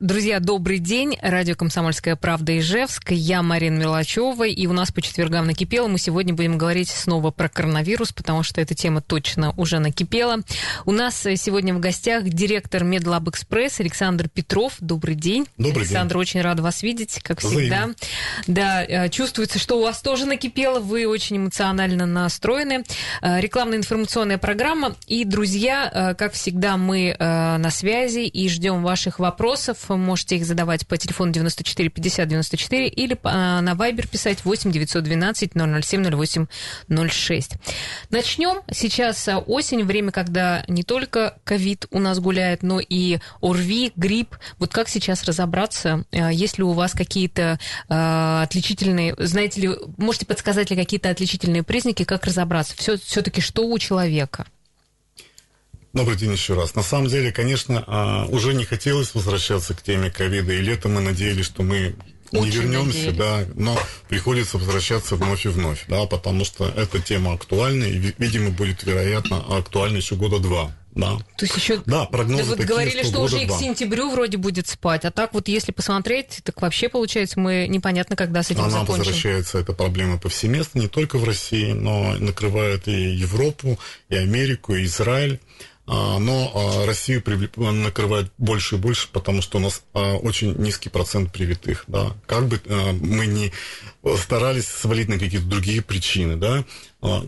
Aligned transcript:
Друзья, 0.00 0.40
добрый 0.40 0.78
день. 0.78 1.18
Радио 1.20 1.54
«Комсомольская 1.54 2.16
правда» 2.16 2.58
Ижевск. 2.58 3.10
Я 3.10 3.42
Марина 3.42 3.80
Мелачева. 3.80 4.46
И 4.46 4.66
у 4.66 4.72
нас 4.72 4.90
по 4.90 5.02
четвергам 5.02 5.44
накипело. 5.44 5.88
Мы 5.88 5.98
сегодня 5.98 6.32
будем 6.32 6.56
говорить 6.56 6.88
снова 6.88 7.30
про 7.30 7.50
коронавирус, 7.50 8.10
потому 8.10 8.42
что 8.42 8.62
эта 8.62 8.74
тема 8.74 9.02
точно 9.02 9.52
уже 9.58 9.78
накипела. 9.78 10.38
У 10.86 10.92
нас 10.92 11.20
сегодня 11.20 11.74
в 11.74 11.80
гостях 11.80 12.24
директор 12.24 12.82
Медлаб 12.82 13.28
Экспресс 13.28 13.78
Александр 13.80 14.30
Петров. 14.30 14.76
Добрый 14.80 15.16
день. 15.16 15.44
Добрый 15.58 15.82
Александр, 15.82 16.14
день. 16.14 16.20
очень 16.22 16.40
рад 16.40 16.60
вас 16.60 16.82
видеть, 16.82 17.20
как 17.22 17.42
Взаимно. 17.42 17.60
всегда. 17.60 17.94
Да, 18.46 18.82
э, 18.82 19.10
чувствуется, 19.10 19.58
что 19.58 19.78
у 19.80 19.82
вас 19.82 20.00
тоже 20.00 20.24
накипело. 20.24 20.80
Вы 20.80 21.06
очень 21.06 21.36
эмоционально 21.36 22.06
настроены. 22.06 22.84
Э, 23.20 23.38
Рекламная 23.38 23.76
информационная 23.76 24.38
программа. 24.38 24.96
И, 25.08 25.26
друзья, 25.26 25.90
э, 25.92 26.14
как 26.14 26.32
всегда, 26.32 26.78
мы 26.78 27.14
на 27.20 27.68
связи 27.70 28.20
и 28.20 28.48
ждем 28.48 28.82
ваших 28.82 29.18
вопросов. 29.18 29.89
Вы 29.90 29.96
можете 29.96 30.36
их 30.36 30.46
задавать 30.46 30.86
по 30.86 30.96
телефону 30.96 31.32
94 31.32 31.88
50 31.88 32.28
94 32.28 32.88
или 32.88 33.14
э, 33.14 33.60
на 33.60 33.72
Viber 33.72 34.08
писать 34.08 34.44
8 34.44 34.70
912 34.70 35.52
007 35.52 36.16
08 36.16 36.46
06. 37.08 37.52
Начнем. 38.10 38.62
Сейчас 38.70 39.26
э, 39.28 39.36
осень, 39.36 39.84
время, 39.84 40.12
когда 40.12 40.64
не 40.68 40.82
только 40.82 41.38
ковид 41.44 41.86
у 41.90 41.98
нас 41.98 42.20
гуляет, 42.20 42.62
но 42.62 42.80
и 42.80 43.18
ОРВИ, 43.42 43.92
грипп. 43.96 44.36
Вот 44.58 44.72
как 44.72 44.88
сейчас 44.88 45.24
разобраться? 45.24 46.04
Э, 46.12 46.32
Есть 46.32 46.58
ли 46.58 46.64
у 46.64 46.72
вас 46.72 46.92
какие-то 46.92 47.58
отличительные, 47.88 49.14
знаете 49.18 49.60
ли, 49.60 49.70
можете 49.96 50.26
подсказать 50.26 50.70
ли 50.70 50.76
какие-то 50.76 51.10
отличительные 51.10 51.62
признаки, 51.62 52.04
как 52.04 52.24
разобраться? 52.24 52.74
Все, 52.76 52.96
все-таки 52.96 53.40
что 53.40 53.66
у 53.66 53.78
человека? 53.78 54.46
Добрый 55.92 56.16
день 56.16 56.32
еще 56.32 56.54
раз. 56.54 56.74
На 56.76 56.82
самом 56.82 57.08
деле, 57.08 57.32
конечно, 57.32 57.82
а, 57.86 58.26
уже 58.28 58.54
не 58.54 58.64
хотелось 58.64 59.12
возвращаться 59.14 59.74
к 59.74 59.82
теме 59.82 60.10
ковида, 60.10 60.52
и 60.52 60.60
летом 60.60 60.94
мы 60.94 61.00
надеялись, 61.00 61.46
что 61.46 61.64
мы 61.64 61.96
не 62.30 62.38
Очень 62.38 62.52
вернемся, 62.60 63.06
надеялись. 63.10 63.16
да, 63.18 63.44
но 63.56 63.76
приходится 64.08 64.56
возвращаться 64.56 65.16
вновь 65.16 65.46
и 65.46 65.48
вновь, 65.48 65.84
да, 65.88 66.06
потому 66.06 66.44
что 66.44 66.68
эта 66.68 67.00
тема 67.00 67.32
актуальна, 67.32 67.82
и, 67.84 67.98
ви- 67.98 68.14
видимо, 68.18 68.50
будет, 68.50 68.84
вероятно, 68.84 69.38
актуальна 69.58 69.96
еще 69.96 70.14
года 70.14 70.38
два, 70.38 70.70
да. 70.94 71.16
То 71.36 71.44
есть 71.44 71.56
еще 71.56 71.82
Да, 71.86 72.04
прогнозы 72.04 72.44
вы 72.44 72.50
такие, 72.52 72.68
говорили, 72.68 73.02
что, 73.02 73.10
года 73.18 73.24
уже 73.34 73.42
и 73.42 73.46
к 73.48 73.52
сентябрю 73.58 74.12
вроде 74.12 74.36
будет 74.36 74.68
спать, 74.68 75.04
а 75.04 75.10
так 75.10 75.34
вот 75.34 75.48
если 75.48 75.72
посмотреть, 75.72 76.38
так 76.44 76.62
вообще 76.62 76.88
получается 76.88 77.40
мы 77.40 77.66
непонятно, 77.68 78.14
когда 78.14 78.44
с 78.44 78.50
этим 78.52 78.60
Она 78.60 78.70
закончим. 78.70 78.98
возвращается, 79.06 79.58
эта 79.58 79.72
проблема 79.72 80.18
повсеместно, 80.18 80.78
не 80.78 80.86
только 80.88 81.18
в 81.18 81.24
России, 81.24 81.72
но 81.72 82.14
накрывает 82.16 82.86
и 82.86 82.92
Европу, 83.10 83.76
и 84.08 84.14
Америку, 84.14 84.76
и 84.76 84.84
Израиль. 84.84 85.40
А, 85.92 86.20
Но 86.20 86.52
а, 86.54 86.86
Россию 86.86 87.20
накрывает 87.56 88.30
больше 88.38 88.76
и 88.76 88.78
больше, 88.78 89.08
потому 89.12 89.42
что 89.42 89.58
у 89.58 89.60
нас 89.60 89.82
а, 89.92 90.14
очень 90.14 90.54
низкий 90.54 90.88
процент 90.88 91.32
привитых. 91.32 91.82
Да. 91.88 92.16
Как 92.28 92.46
бы 92.46 92.60
мы 93.00 93.26
ни 93.26 93.52
старались 94.16 94.68
свалить 94.68 95.08
на 95.08 95.18
какие-то 95.18 95.46
другие 95.46 95.82
причины, 95.82 96.36
да, 96.36 96.64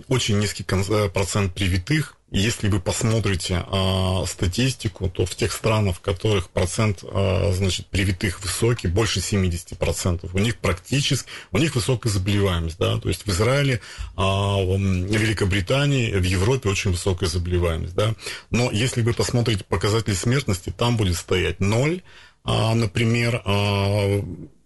очень 0.07 0.39
низкий 0.39 0.65
э, 0.65 1.09
процент 1.09 1.55
привитых. 1.55 2.17
Если 2.35 2.69
вы 2.69 2.81
посмотрите 2.81 3.63
а, 3.67 4.25
статистику, 4.27 5.11
то 5.11 5.27
в 5.27 5.35
тех 5.35 5.53
странах, 5.53 5.97
в 5.97 6.01
которых 6.01 6.49
процент 6.49 7.05
а, 7.05 7.53
значит, 7.53 7.89
привитых 7.89 8.41
высокий, 8.41 8.89
больше 8.89 9.21
70%, 9.21 10.31
у 10.33 10.39
них 10.39 10.57
практически, 10.57 11.29
у 11.51 11.59
них 11.59 11.75
высокая 11.75 12.11
заболеваемость. 12.11 12.79
Да? 12.79 12.99
То 12.99 13.11
есть 13.11 13.27
в 13.27 13.29
Израиле, 13.29 13.83
а, 14.17 14.57
в 14.57 14.79
Великобритании, 14.79 16.11
в 16.13 16.25
Европе 16.25 16.71
очень 16.71 16.93
высокая 16.93 17.29
заболеваемость. 17.29 17.95
Да? 17.95 18.15
Но 18.51 18.71
если 18.71 19.03
вы 19.03 19.13
посмотрите 19.13 19.65
показатели 19.65 20.15
смертности, 20.15 20.73
там 20.75 20.97
будет 20.97 21.17
стоять 21.17 21.61
0, 21.61 22.03
а, 22.45 22.75
например, 22.75 23.43
а, 23.45 24.25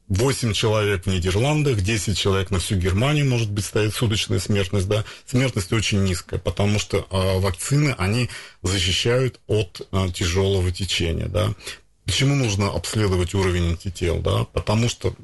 8 0.09 0.53
человек 0.53 1.05
в 1.05 1.07
Нидерландах, 1.09 1.81
10 1.81 2.17
человек 2.17 2.51
на 2.51 2.59
всю 2.59 2.77
Германию, 2.77 3.29
может 3.29 3.51
быть, 3.51 3.65
стоит 3.65 3.95
суточная 3.95 4.39
смертность, 4.39 4.89
да, 4.89 5.05
смертность 5.27 5.73
очень 5.73 6.05
низкая, 6.05 6.39
потому 6.39 6.79
что 6.79 7.07
а, 7.11 7.39
вакцины, 7.39 7.95
они 7.99 8.31
защищают 8.63 9.41
от 9.47 9.87
а, 9.91 10.09
тяжелого 10.09 10.71
течения, 10.71 11.27
да. 11.27 11.55
Почему 12.05 12.37
нужно 12.37 12.69
обследовать 12.69 13.35
уровень 13.35 13.71
антител, 13.71 14.21
да, 14.21 14.45
потому 14.45 14.89
что 14.89 15.15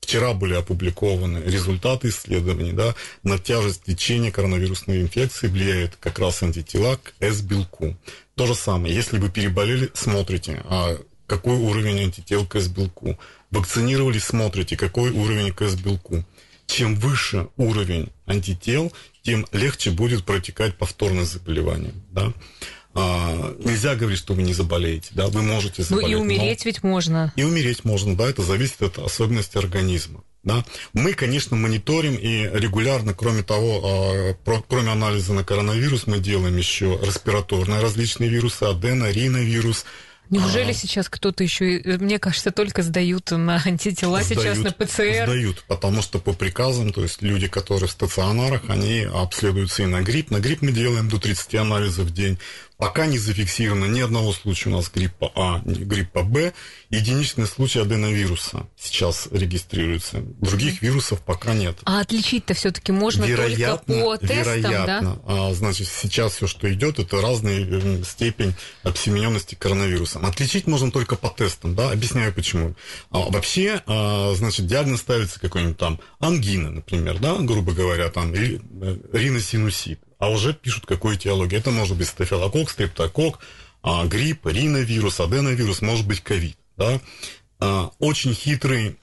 Вчера 0.00 0.32
были 0.32 0.54
опубликованы 0.54 1.38
результаты 1.38 2.08
исследований, 2.08 2.72
да, 2.72 2.96
на 3.22 3.38
тяжесть 3.38 3.84
течения 3.84 4.32
коронавирусной 4.32 5.02
инфекции 5.02 5.46
влияет 5.46 5.96
как 6.00 6.18
раз 6.18 6.42
антитела 6.42 6.96
к 6.96 7.12
С-белку. 7.20 7.96
То 8.34 8.46
же 8.46 8.56
самое, 8.56 8.92
если 8.92 9.18
вы 9.18 9.30
переболели, 9.30 9.90
смотрите, 9.94 10.62
а, 10.64 10.96
какой 11.28 11.54
уровень 11.54 12.00
антител 12.00 12.44
к 12.44 12.56
С-белку. 12.56 13.18
Вакцинировались, 13.50 14.24
смотрите, 14.24 14.76
какой 14.76 15.10
уровень 15.10 15.52
к 15.52 15.62
С-белку. 15.62 16.24
Чем 16.66 16.94
выше 16.94 17.48
уровень 17.56 18.10
антител, 18.26 18.92
тем 19.22 19.44
легче 19.52 19.90
будет 19.90 20.24
протекать 20.24 20.76
повторное 20.78 21.24
заболевание. 21.24 21.92
Да? 22.12 22.32
А, 22.94 23.56
нельзя 23.58 23.96
говорить, 23.96 24.18
что 24.20 24.34
вы 24.34 24.42
не 24.42 24.54
заболеете. 24.54 25.08
Да? 25.12 25.26
Вы 25.28 25.42
можете 25.42 25.82
Ну 25.82 25.84
заболеть. 25.96 26.10
и 26.10 26.14
но- 26.14 26.20
умереть 26.20 26.64
ведь 26.64 26.82
можно. 26.84 27.32
и 27.34 27.42
умереть 27.42 27.84
можно, 27.84 28.16
да, 28.16 28.28
это 28.30 28.42
зависит 28.42 28.82
от 28.82 28.98
особенностей 28.98 29.58
организма. 29.58 30.22
Да. 30.42 30.64
Мы, 30.94 31.12
конечно, 31.12 31.56
мониторим 31.56 32.14
и 32.14 32.48
регулярно, 32.52 33.14
кроме 33.14 33.42
того, 33.42 34.36
а, 34.46 34.60
кроме 34.68 34.90
анализа 34.92 35.32
на 35.34 35.44
коронавирус, 35.44 36.06
мы 36.06 36.18
делаем 36.18 36.56
еще 36.56 36.98
респираторные 37.02 37.80
различные 37.80 38.30
вирусы, 38.30 38.62
адено, 38.62 39.10
риновирус. 39.10 39.84
Неужели 40.30 40.70
А, 40.70 40.74
сейчас 40.74 41.08
кто-то 41.08 41.42
еще, 41.42 41.78
и- 41.78 41.98
мне 41.98 42.18
кажется, 42.20 42.52
только 42.52 42.82
сдают 42.82 43.32
на 43.32 43.60
антитела 43.64 44.22
сейчас 44.22 44.58
на 44.58 44.70
сдают- 44.70 44.76
ПЦР? 44.76 45.24
Сдают, 45.26 45.64
потому 45.66 46.02
что 46.02 46.20
по 46.20 46.32
приказам, 46.32 46.92
то 46.92 47.02
есть 47.02 47.20
люди, 47.20 47.48
которые 47.48 47.88
в 47.88 47.92
стационарах, 47.92 48.62
они 48.68 49.00
обследуются 49.12 49.82
и 49.82 49.86
на 49.86 50.02
грипп. 50.02 50.30
На 50.30 50.38
грипп 50.38 50.62
мы 50.62 50.70
делаем 50.72 51.08
до 51.08 51.18
30 51.18 51.56
анализов 51.56 52.06
в 52.06 52.14
день. 52.14 52.38
Пока 52.80 53.04
не 53.04 53.18
зафиксировано 53.18 53.84
ни 53.84 54.00
одного 54.00 54.32
случая 54.32 54.70
у 54.70 54.76
нас 54.76 54.90
гриппа 54.90 55.30
А, 55.34 55.60
ни 55.66 55.84
гриппа 55.84 56.22
Б. 56.22 56.54
Единичный 56.88 57.46
случай 57.46 57.78
аденовируса 57.78 58.66
сейчас 58.78 59.28
регистрируется. 59.30 60.22
Других 60.40 60.80
вирусов 60.80 61.20
пока 61.20 61.52
нет. 61.52 61.76
А 61.84 62.00
отличить-то 62.00 62.54
все-таки 62.54 62.90
можно 62.90 63.26
вероятно, 63.26 63.94
только 63.94 64.04
по 64.06 64.16
тестам, 64.16 64.62
да? 64.62 64.70
вероятно. 64.70 65.22
А, 65.26 65.52
значит, 65.52 65.88
сейчас 65.88 66.32
все, 66.32 66.46
что 66.46 66.72
идет, 66.72 66.98
это 66.98 67.20
разная 67.20 68.02
степень 68.02 68.54
обсемененности 68.82 69.56
коронавирусом. 69.56 70.24
Отличить 70.24 70.66
можно 70.66 70.90
только 70.90 71.16
по 71.16 71.28
тестам, 71.28 71.74
да? 71.74 71.90
Объясняю 71.90 72.32
почему. 72.32 72.74
А, 73.10 73.18
вообще, 73.28 73.82
а, 73.86 74.32
значит, 74.34 74.66
диагноз 74.66 75.00
ставится 75.00 75.38
какой-нибудь 75.38 75.76
там 75.76 76.00
ангина, 76.18 76.70
например, 76.70 77.18
да, 77.18 77.36
грубо 77.36 77.72
говоря, 77.72 78.08
там, 78.08 78.34
или 78.34 78.62
э, 78.80 78.96
риносинусит. 79.12 80.00
А 80.20 80.28
уже 80.28 80.52
пишут, 80.52 80.86
какой 80.86 81.16
этиологии. 81.16 81.56
Это 81.56 81.70
может 81.70 81.96
быть 81.96 82.06
стафилококк, 82.06 82.70
стрептококк, 82.70 83.40
а, 83.82 84.04
грипп, 84.04 84.46
риновирус, 84.46 85.18
аденовирус, 85.18 85.80
может 85.80 86.06
быть 86.06 86.20
ковид, 86.20 86.58
да? 86.76 87.00
А, 87.58 87.90
очень 87.98 88.34
хитрый 88.34 88.98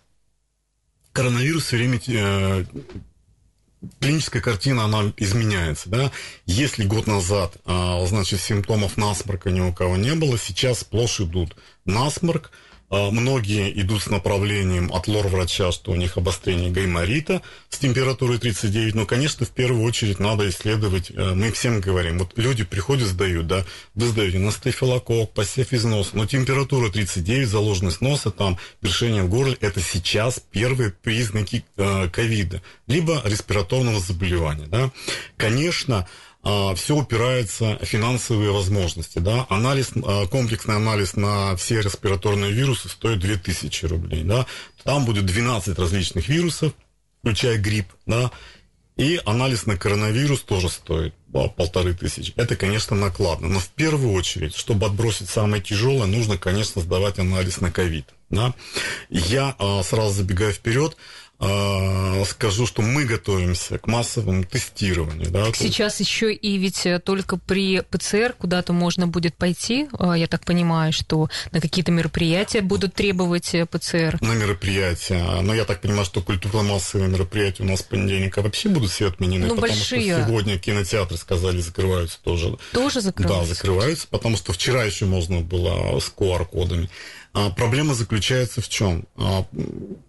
коронавирус 1.14 1.66
все 1.66 1.78
время 1.78 2.00
э, 2.08 2.66
клиническая 4.00 4.40
картина, 4.40 4.84
она 4.84 5.12
изменяется, 5.18 5.90
да. 5.90 6.12
Если 6.46 6.86
год 6.86 7.08
назад, 7.08 7.58
а, 7.66 8.06
значит, 8.06 8.40
симптомов 8.40 8.98
насморка 8.98 9.50
ни 9.50 9.60
у 9.60 9.74
кого 9.74 9.98
не 9.98 10.14
было, 10.14 10.38
сейчас 10.38 10.82
сплошь 10.82 11.20
идут 11.20 11.56
насморк, 11.86 12.52
Многие 12.90 13.70
идут 13.82 14.04
с 14.04 14.08
направлением 14.08 14.94
от 14.94 15.08
лор-врача, 15.08 15.74
что 15.74 15.92
у 15.92 15.96
них 15.96 16.16
обострение 16.18 16.72
гайморита 16.72 17.42
с 17.70 17.80
температурой 17.80 18.38
39. 18.38 18.96
Но, 18.96 19.06
конечно, 19.06 19.46
в 19.46 19.50
первую 19.50 19.84
очередь 19.84 20.20
надо 20.20 20.50
исследовать, 20.50 21.12
э, 21.12 21.34
мы 21.34 21.52
всем 21.52 21.82
говорим, 21.82 22.20
вот 22.20 22.38
люди 22.38 22.64
приходят, 22.64 23.08
сдают, 23.08 23.48
да, 23.48 23.66
вы 23.94 24.08
сдаете 24.08 24.40
на 24.40 24.52
стафилококк, 24.52 25.34
посев 25.34 25.74
из 25.74 25.84
носа, 25.84 26.12
но 26.14 26.26
температура 26.26 26.90
39, 26.90 27.48
заложенность 27.48 28.00
носа, 28.00 28.32
там, 28.32 28.58
першение 28.80 29.24
в 29.24 29.30
горле, 29.30 29.58
это 29.60 29.82
сейчас 29.82 30.42
первые 30.52 30.92
признаки 30.92 31.66
э, 31.76 32.08
ковида, 32.10 32.62
либо 32.88 33.22
респираторного 33.26 34.00
заболевания, 34.00 34.68
да. 34.68 34.92
Конечно, 35.36 36.08
все 36.76 36.96
упирается 36.96 37.78
в 37.82 37.86
финансовые 37.86 38.52
возможности. 38.52 39.20
Да? 39.20 39.46
Анализ, 39.50 39.92
а, 39.96 40.28
комплексный 40.28 40.76
анализ 40.76 41.16
на 41.16 41.56
все 41.58 41.82
респираторные 41.82 42.52
вирусы 42.52 42.90
стоит 42.90 43.20
2000 43.20 43.86
рублей. 43.86 44.24
Да? 44.24 44.46
Там 44.84 45.06
будет 45.06 45.26
12 45.26 45.78
различных 45.78 46.30
вирусов, 46.30 46.74
включая 47.22 47.58
грипп. 47.58 47.88
Да? 48.06 48.32
И 48.98 49.22
анализ 49.26 49.68
на 49.68 49.78
коронавирус 49.78 50.42
тоже 50.42 50.70
стоит 50.70 51.14
а, 51.34 51.50
полторы 51.50 51.94
тысячи. 51.94 52.34
Это, 52.36 52.56
конечно, 52.56 52.96
накладно. 52.96 53.48
Но 53.48 53.60
в 53.60 53.68
первую 53.70 54.14
очередь, 54.14 54.56
чтобы 54.56 54.88
отбросить 54.88 55.30
самое 55.30 55.62
тяжелое, 55.62 56.08
нужно, 56.08 56.38
конечно, 56.38 56.82
сдавать 56.82 57.20
анализ 57.20 57.62
на 57.62 57.72
ковид. 57.72 58.06
Да? 58.30 58.54
Я 59.10 59.56
а, 59.60 59.84
сразу 59.84 60.14
забегаю 60.14 60.52
вперед. 60.54 60.98
Э, 61.40 62.26
скажу, 62.26 62.66
что 62.66 62.82
мы 62.82 63.06
готовимся 63.06 63.78
к 63.78 63.88
массовому 63.88 64.44
тестированию. 64.44 65.30
Да, 65.30 65.52
Сейчас 65.54 66.00
есть... 66.00 66.12
еще 66.12 66.34
и 66.34 66.58
ведь 66.58 66.86
э, 66.86 67.00
только 67.00 67.38
при 67.38 67.82
ПЦР 67.82 68.36
куда-то 68.38 68.74
можно 68.74 69.08
будет 69.08 69.36
пойти. 69.36 69.88
Э, 70.00 70.14
я 70.16 70.28
так 70.28 70.46
понимаю, 70.46 70.94
что 70.94 71.30
на 71.52 71.62
какие-то 71.62 71.92
мероприятия 71.92 72.62
будут 72.62 72.94
требовать 72.94 73.54
э, 73.54 73.66
ПЦР. 73.66 74.18
На 74.22 74.34
мероприятия. 74.34 75.42
Но 75.42 75.54
я 75.54 75.66
так 75.66 75.82
понимаю, 75.82 76.06
что 76.06 76.22
культурно-массовые 76.22 77.10
мероприятия 77.10 77.64
у 77.64 77.68
нас 77.68 77.80
с 77.80 77.84
понедельника 77.84 78.42
вообще 78.42 78.70
будут 78.70 78.92
все 78.92 79.08
отменены. 79.08 79.48
Ну, 79.48 79.56
потому 79.56 79.74
большие. 79.74 80.14
что 80.14 80.26
сегодня 80.26 80.58
кинотеатры 80.58 81.18
сказали, 81.18 81.60
закрываются 81.60 82.20
тоже. 82.24 82.58
Тоже 82.74 83.02
закрываются? 83.02 83.50
Да, 83.50 83.56
закрываются, 83.56 84.08
потому 84.10 84.38
что 84.38 84.54
вчера 84.54 84.84
еще 84.84 85.06
можно 85.06 85.42
было 85.42 86.00
с 86.00 86.12
QR-кодами. 86.16 86.90
А 87.38 87.52
проблема 87.52 87.94
заключается 87.94 88.62
в 88.62 88.68
чем? 88.68 89.06
А, 89.16 89.46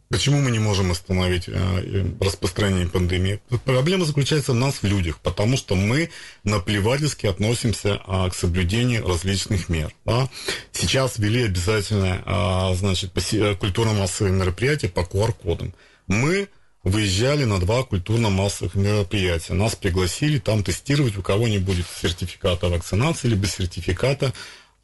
почему 0.08 0.40
мы 0.40 0.50
не 0.50 0.58
можем 0.58 0.90
остановить 0.90 1.44
а, 1.46 2.14
распространение 2.22 2.88
пандемии? 2.88 3.42
Проблема 3.66 4.06
заключается 4.06 4.52
в 4.52 4.54
нас, 4.54 4.76
в 4.76 4.84
людях, 4.84 5.19
потому 5.19 5.58
что 5.58 5.75
мы 5.75 6.08
наплевательски 6.44 7.26
относимся 7.26 8.00
а, 8.06 8.30
к 8.30 8.34
соблюдению 8.34 9.06
различных 9.06 9.69
мер. 9.69 9.92
Да? 10.06 10.30
Сейчас 10.72 11.19
ввели 11.19 11.44
обязательно 11.44 12.72
значит, 12.75 13.12
культурно-массовые 13.60 14.32
мероприятия 14.32 14.88
по 14.88 15.00
QR-кодам. 15.00 15.75
Мы 16.06 16.48
выезжали 16.82 17.44
на 17.44 17.60
два 17.60 17.82
культурно-массовых 17.82 18.75
мероприятия. 18.75 19.52
Нас 19.52 19.76
пригласили 19.76 20.38
там 20.38 20.64
тестировать, 20.64 21.19
у 21.19 21.22
кого 21.22 21.46
не 21.46 21.58
будет 21.58 21.84
сертификата 22.00 22.70
вакцинации, 22.70 23.28
либо 23.28 23.46
сертификата 23.46 24.32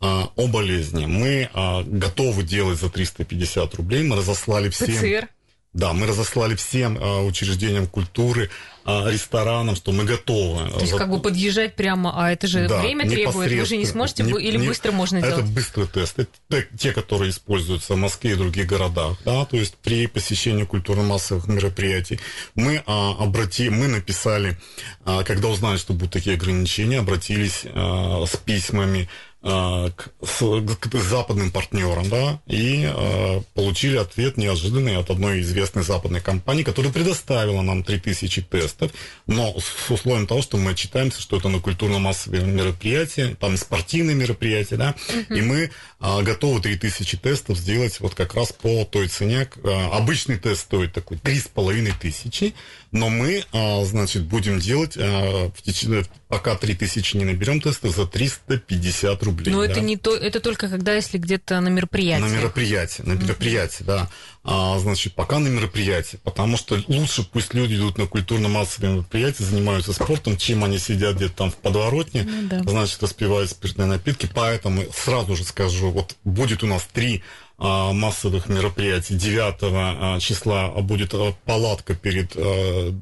о 0.05 0.47
болезни. 0.49 1.06
Мы 1.06 1.49
а, 1.55 1.83
готовы 1.83 2.43
делать 2.43 2.79
за 2.79 2.91
350 2.91 3.75
рублей. 3.75 4.03
Мы 4.03 4.17
разослали 4.17 4.69
всем... 4.69 4.97
ПЦР? 4.97 5.29
Да, 5.75 5.93
мы 5.93 6.06
разослали 6.06 6.55
всем 6.55 6.97
а, 7.01 7.23
учреждениям 7.25 7.89
культуры, 7.89 8.49
а, 8.85 9.11
ресторанам, 9.11 9.75
что 9.75 9.91
мы 9.93 10.05
готовы. 10.05 10.71
То 10.71 10.81
есть 10.81 10.93
за... 10.93 10.99
как 10.99 11.11
бы 11.11 11.19
подъезжать 11.19 11.75
прямо, 11.75 12.12
а 12.15 12.31
это 12.31 12.47
же 12.47 12.69
да, 12.69 12.81
время 12.81 13.09
требует, 13.09 13.51
вы 13.51 13.65
же 13.65 13.77
не 13.77 13.87
сможете, 13.87 14.23
не, 14.23 14.33
или 14.41 14.56
не, 14.56 14.69
быстро 14.69 14.93
можно 14.93 15.17
это 15.17 15.29
делать? 15.29 15.45
Это 15.45 15.53
быстрый 15.53 15.87
тест. 15.89 16.19
Это 16.19 16.67
те, 16.79 16.93
которые 16.93 17.31
используются 17.31 17.95
в 17.95 17.97
Москве 17.97 18.33
и 18.33 18.35
других 18.35 18.67
городах. 18.67 19.19
Да? 19.25 19.47
То 19.47 19.56
есть 19.56 19.75
при 19.77 20.06
посещении 20.06 20.65
культурно-массовых 20.65 21.49
мероприятий 21.49 22.21
мы 22.55 22.83
а, 22.87 23.17
обрати, 23.19 23.71
мы 23.71 23.89
написали, 23.89 24.59
а, 25.05 25.25
когда 25.25 25.49
узнали, 25.49 25.79
что 25.79 25.93
будут 25.93 26.12
такие 26.12 26.37
ограничения, 26.37 27.01
обратились 27.01 27.62
а, 27.65 28.25
с 28.27 28.37
письмами 28.37 29.09
а, 29.09 29.34
к, 29.44 30.08
с, 30.23 30.38
к 30.81 30.94
западным 30.96 31.50
партнерам, 31.50 32.08
да, 32.08 32.41
и 32.46 32.91
э, 32.91 33.43
получили 33.52 33.99
ответ 33.99 34.38
неожиданный 34.38 34.96
от 34.96 35.11
одной 35.11 35.43
известной 35.43 35.82
западной 35.82 36.23
компании, 36.23 36.62
которая 36.62 36.91
предоставила 36.91 37.61
нам 37.61 37.85
3000 37.85 38.41
тестов, 38.43 38.93
но 39.26 39.55
с 39.58 39.91
условием 39.91 40.26
того, 40.26 40.41
что 40.41 40.56
мы 40.56 40.70
отчитаемся, 40.70 41.20
что 41.20 41.37
это 41.37 41.50
на 41.50 41.61
культурно-массовые 41.61 42.43
мероприятия, 42.43 43.37
там 43.38 43.58
спортивные 43.58 44.17
мероприятия, 44.17 44.76
да, 44.76 44.94
uh-huh. 45.08 45.37
и 45.37 45.43
мы 45.43 45.70
э, 46.00 46.23
готовы 46.23 46.62
3000 46.62 47.19
тестов 47.19 47.58
сделать 47.58 48.00
вот 48.00 48.14
как 48.14 48.35
раз 48.35 48.50
по 48.50 48.87
той 48.87 49.08
цене. 49.08 49.46
Э, 49.62 49.91
обычный 49.93 50.38
тест 50.38 50.62
стоит 50.62 50.94
такой 50.94 51.19
3500, 51.19 52.55
но 52.94 53.08
мы, 53.08 53.43
э, 53.52 53.85
значит, 53.85 54.23
будем 54.23 54.61
делать 54.61 54.96
э, 54.96 55.49
в 55.49 55.62
течение, 55.62 56.05
пока 56.29 56.55
3000 56.55 57.17
не 57.17 57.25
наберем 57.25 57.61
тестов, 57.61 57.94
за 57.94 58.06
350 58.06 59.20
рублей. 59.25 59.52
Но 59.52 59.67
да? 59.67 59.73
это 59.73 59.81
не 59.81 59.96
то, 59.96 60.17
это 60.17 60.38
только 60.38 60.69
когда, 60.69 60.94
если 60.94 61.19
где-то 61.19 61.61
на 61.61 61.69
мероприятии. 61.70 62.23
На 62.23 62.29
мероприятии, 62.29 63.02
на 63.02 63.14
мероприятии, 63.14 63.82
mm-hmm. 63.82 63.87
да. 63.87 64.11
А, 64.44 64.79
значит, 64.79 65.14
пока 65.14 65.41
на 65.41 65.49
мероприятии, 65.49 66.20
потому 66.23 66.56
что 66.56 66.79
лучше 66.87 67.25
пусть 67.25 67.52
люди 67.52 67.75
идут 67.75 67.99
на 67.99 68.06
культурно-массовые 68.06 68.94
мероприятия, 68.94 69.43
занимаются 69.43 69.93
спортом, 69.93 70.37
чем 70.37 70.62
они 70.62 70.79
сидят 70.79 71.17
где-то 71.17 71.35
там 71.35 71.50
в 71.50 71.56
подворотне, 71.56 72.20
mm 72.20 72.49
да. 72.49 72.62
значит, 72.70 73.02
распивают 73.02 73.50
спиртные 73.50 73.87
напитки. 73.87 74.29
Поэтому 74.32 74.85
сразу 74.94 75.35
же 75.35 75.43
скажу, 75.43 75.91
вот 75.91 76.14
будет 76.23 76.62
у 76.62 76.69
нас 76.69 76.87
три 76.93 77.19
а, 77.19 77.44
массовых 77.59 78.49
мероприятий. 78.49 79.15
9 79.15 79.55
а, 79.62 80.21
числа 80.21 80.69
будет 80.69 81.15
а, 81.15 81.35
палатка 81.45 81.95
перед 81.95 82.33
а, 82.37 82.93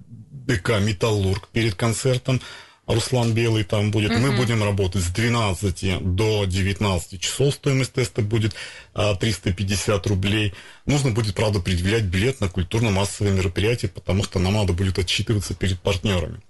ДК 0.47 0.81
«Металлург» 0.81 1.49
перед 1.53 1.75
концертом. 1.75 2.41
Руслан 2.87 3.33
Белый 3.33 3.63
там 3.63 3.91
будет. 3.91 4.11
Uh-huh. 4.11 4.19
Мы 4.19 4.37
будем 4.37 4.63
работать 4.63 5.03
с 5.03 5.07
12 5.07 6.15
до 6.17 6.45
19 6.45 7.21
часов. 7.21 7.55
Стоимость 7.55 7.93
теста 7.93 8.23
будет 8.23 8.55
а, 8.93 9.15
350 9.15 10.07
рублей. 10.09 10.53
Нужно 10.85 11.13
будет, 11.13 11.35
правда, 11.35 11.61
предъявлять 11.61 12.05
билет 12.05 12.41
на 12.41 12.49
культурно-массовые 12.49 13.35
мероприятия, 13.35 13.89
потому 13.89 14.25
что 14.25 14.41
нам 14.41 14.55
надо 14.55 14.73
будет 14.73 14.99
отчитываться 14.99 15.55
перед 15.55 15.81
партнерами. 15.81 16.41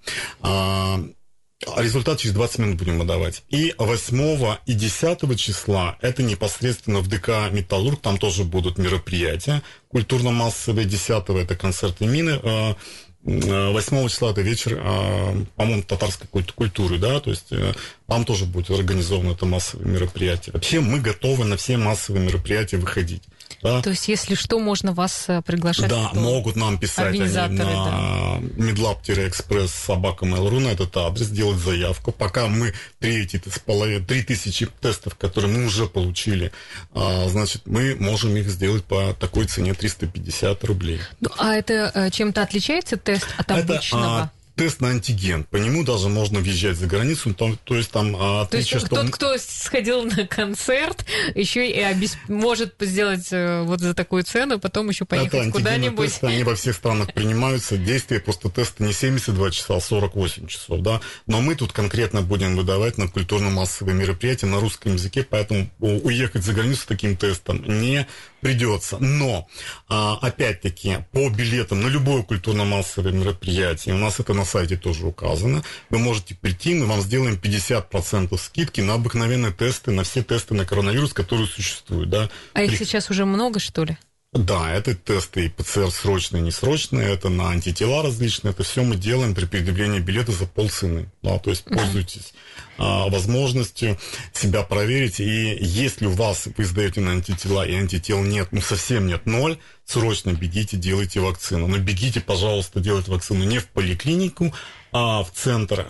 А, 1.67 1.83
результат 1.83 2.19
через 2.19 2.35
20 2.35 2.59
минут 2.59 2.77
будем 2.79 2.99
выдавать. 2.99 3.43
И 3.49 3.75
8 3.79 4.57
и 4.67 4.75
10 4.75 5.37
числа 5.39 5.97
это 6.01 6.23
непосредственно 6.23 7.01
в 7.01 7.09
ДК 7.09 7.51
«Металлург», 7.51 8.01
там 8.01 8.19
тоже 8.19 8.45
будут 8.45 8.79
мероприятия 8.79 9.63
культурно-массовые. 9.89 10.87
10 10.87 11.29
это 11.31 11.55
концерты 11.55 12.07
мины, 12.07 12.41
а, 12.43 12.77
8 13.25 14.09
числа 14.09 14.33
это 14.33 14.41
вечер, 14.41 14.81
а, 14.83 15.37
по-моему, 15.57 15.83
татарской 15.83 16.29
культуры, 16.29 16.99
да, 16.99 17.21
то 17.21 17.31
есть 17.31 17.53
э, 17.53 17.73
там 18.09 18.25
тоже 18.25 18.47
будет 18.47 18.71
организовано 18.71 19.33
это 19.33 19.47
массовое 19.47 19.87
мероприятие. 19.87 20.53
Вообще 20.53 20.81
мы 20.81 20.99
готовы 20.99 21.45
на 21.45 21.57
все 21.57 21.77
массовые 21.77 22.27
мероприятия 22.27 22.79
выходить. 22.79 23.23
Да? 23.63 23.81
То 23.81 23.91
есть, 23.91 24.09
если 24.09 24.35
что, 24.35 24.59
можно 24.59 24.93
вас 24.93 25.27
э, 25.29 25.41
приглашать? 25.43 25.89
Да, 25.89 26.11
могут 26.15 26.57
нам 26.57 26.79
писать 26.79 27.15
они 27.15 27.21
на 27.21 27.49
да. 27.49 28.39
medlab-express 28.57 29.69
собака 29.69 30.27
Mail.ru 30.27 30.59
на 30.59 30.69
этот 30.69 30.97
адрес, 30.97 31.29
делать 31.29 31.59
заявку. 31.59 32.11
Пока 32.11 32.49
мы 32.49 32.75
с 33.01 33.59
половиной, 33.61 34.05
три 34.05 34.23
тысячи 34.25 34.67
тестов, 34.81 35.15
которые 35.15 35.57
мы 35.57 35.67
уже 35.67 35.87
получили, 35.87 36.51
а, 36.93 37.29
значит, 37.29 37.63
мы 37.67 37.95
можем 37.95 38.37
их 38.37 38.49
сделать 38.49 38.85
по 38.85 39.15
такой 39.15 39.47
цене 39.47 39.75
350 39.75 40.65
рублей. 40.65 41.01
Ну, 41.21 41.31
а 41.39 41.55
это 41.55 41.93
э, 41.95 42.11
чем-то 42.11 42.43
отличается 42.43 42.97
тест 42.97 43.29
от 43.37 43.51
обычного? 43.51 44.25
Это, 44.25 44.42
тест 44.55 44.81
на 44.81 44.89
антиген. 44.91 45.45
По 45.45 45.57
нему 45.57 45.85
даже 45.85 46.09
можно 46.09 46.41
въезжать 46.41 46.77
за 46.77 46.87
границу. 46.87 47.35
То, 47.35 47.57
то 47.65 47.77
есть 47.77 47.91
там 47.91 48.17
а, 48.19 48.47
то 48.47 48.57
есть, 48.57 48.69
что... 48.69 48.87
Тот, 48.87 49.11
кто 49.11 49.37
сходил 49.39 50.05
на 50.05 50.27
концерт, 50.27 51.05
еще 51.35 51.69
и 51.69 51.81
обесп... 51.81 52.19
может 52.29 52.75
сделать 52.81 53.29
э, 53.33 53.63
вот 53.63 53.81
за 53.81 53.95
такую 53.95 54.25
цену, 54.25 54.59
потом 54.59 54.89
еще 54.89 55.05
поехать 55.05 55.51
куда-нибудь. 55.51 56.11
Тесты, 56.11 56.27
они 56.27 56.45
во 56.45 56.55
всех 56.55 56.77
странах 56.77 57.13
принимаются. 57.15 57.77
Действие 57.77 58.21
просто 58.21 58.51
теста 58.51 58.85
не 58.85 58.93
72 58.93 59.51
часа, 59.51 59.77
а 59.77 59.81
48 59.81 60.47
часов. 60.47 60.81
Да? 60.81 61.01
Но 61.27 61.41
мы 61.41 61.55
тут 61.55 61.73
конкретно 61.73 62.23
будем 62.23 62.57
выдавать 62.57 62.99
на 62.99 63.09
культурно-массовые 63.09 63.95
мероприятия 63.95 64.47
на 64.47 64.61
русском 64.61 64.95
языке, 64.95 65.27
поэтому 65.29 65.71
уехать 65.79 66.45
за 66.45 66.53
границу 66.53 66.83
с 66.83 66.87
таким 66.87 67.17
тестом 67.17 67.63
не 67.81 68.07
придется. 68.43 68.99
Но, 68.99 69.49
а, 69.89 70.19
опять-таки, 70.21 70.99
по 71.13 71.31
билетам 71.31 71.81
на 71.81 71.87
любое 71.87 72.23
культурно-массовое 72.23 73.13
мероприятие, 73.13 73.95
у 73.95 73.99
нас 73.99 74.21
это 74.21 74.35
на 74.35 74.45
сайте 74.45 74.77
тоже 74.77 75.07
указано, 75.07 75.63
вы 75.89 75.99
можете 75.99 76.35
прийти, 76.35 76.75
мы 76.75 76.87
вам 76.87 77.01
сделаем 77.01 77.37
50% 77.37 78.37
скидки 78.37 78.81
на 78.81 78.95
обыкновенные 78.95 79.53
тесты, 79.53 79.93
на 79.93 80.03
все 80.03 80.23
тесты 80.23 80.55
на 80.55 80.67
коронавирус, 80.67 81.15
которые 81.15 81.47
существуют. 81.47 82.11
Да? 82.11 82.29
А 82.53 82.63
их 82.63 82.77
сейчас 82.77 83.09
уже 83.11 83.25
много, 83.25 83.61
что 83.61 83.85
ли? 83.85 83.97
Да, 84.33 84.73
это 84.73 84.95
тесты 84.95 85.45
и 85.45 85.49
ПЦР 85.51 85.91
срочные, 85.91 86.43
несрочные, 86.43 87.13
это 87.13 87.29
на 87.29 87.51
антитела 87.51 88.03
различные, 88.03 88.53
это 88.53 88.63
все 88.63 88.83
мы 88.83 88.97
делаем 88.97 89.35
при 89.35 89.45
предъявлении 89.45 90.01
билета 90.01 90.33
за 90.33 90.47
полцены. 90.47 91.11
Да, 91.23 91.39
то 91.39 91.51
есть 91.51 91.65
пользуйтесь 91.65 92.33
а, 92.79 93.11
возможностью 93.11 93.99
себя 94.33 94.63
проверить. 94.63 95.21
И 95.21 95.59
если 95.61 96.07
у 96.07 96.13
вас 96.13 96.49
вы 96.57 96.65
сдаете 96.65 97.03
на 97.03 97.11
антитела 97.11 97.67
и 97.67 97.75
антител 97.75 98.23
нет, 98.23 98.49
ну 98.53 98.63
совсем 98.63 99.07
нет, 99.07 99.27
ноль, 99.27 99.59
срочно 99.93 100.33
бегите, 100.33 100.77
делайте 100.77 101.21
вакцину. 101.21 101.67
Но 101.67 101.79
бегите, 101.79 102.21
пожалуйста, 102.21 102.81
делать 102.81 103.09
вакцину 103.09 103.45
не 103.45 103.59
в 103.59 103.67
поликлинику, 103.67 104.55
а 104.95 105.23
в 105.23 105.31
центр, 105.33 105.87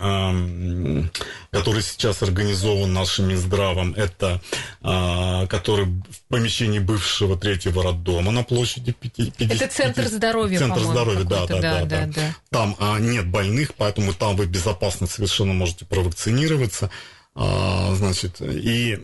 который 1.51 1.81
сейчас 1.81 2.23
организован 2.23 2.93
нашим 2.93 3.27
Минздравом, 3.27 3.93
это 3.95 4.41
который 4.81 5.85
в 5.85 6.21
помещении 6.29 6.79
бывшего 6.79 7.37
третьего 7.37 7.83
роддома 7.83 8.31
на 8.31 8.43
площади 8.43 8.93
50. 8.93 9.41
Это 9.41 9.67
центр 9.67 10.07
здоровья, 10.07 10.59
Центр 10.59 10.79
здоровья, 10.79 11.23
да, 11.23 11.45
да, 11.47 11.59
да, 11.59 11.85
да, 11.85 12.05
да. 12.07 12.35
Там 12.49 12.75
а, 12.79 12.99
нет 12.99 13.27
больных, 13.27 13.73
поэтому 13.75 14.13
там 14.13 14.35
вы 14.37 14.45
безопасно 14.45 15.07
совершенно 15.07 15.53
можете 15.53 15.85
провакцинироваться. 15.85 16.89
А, 17.35 17.93
значит, 17.95 18.41
и 18.41 18.99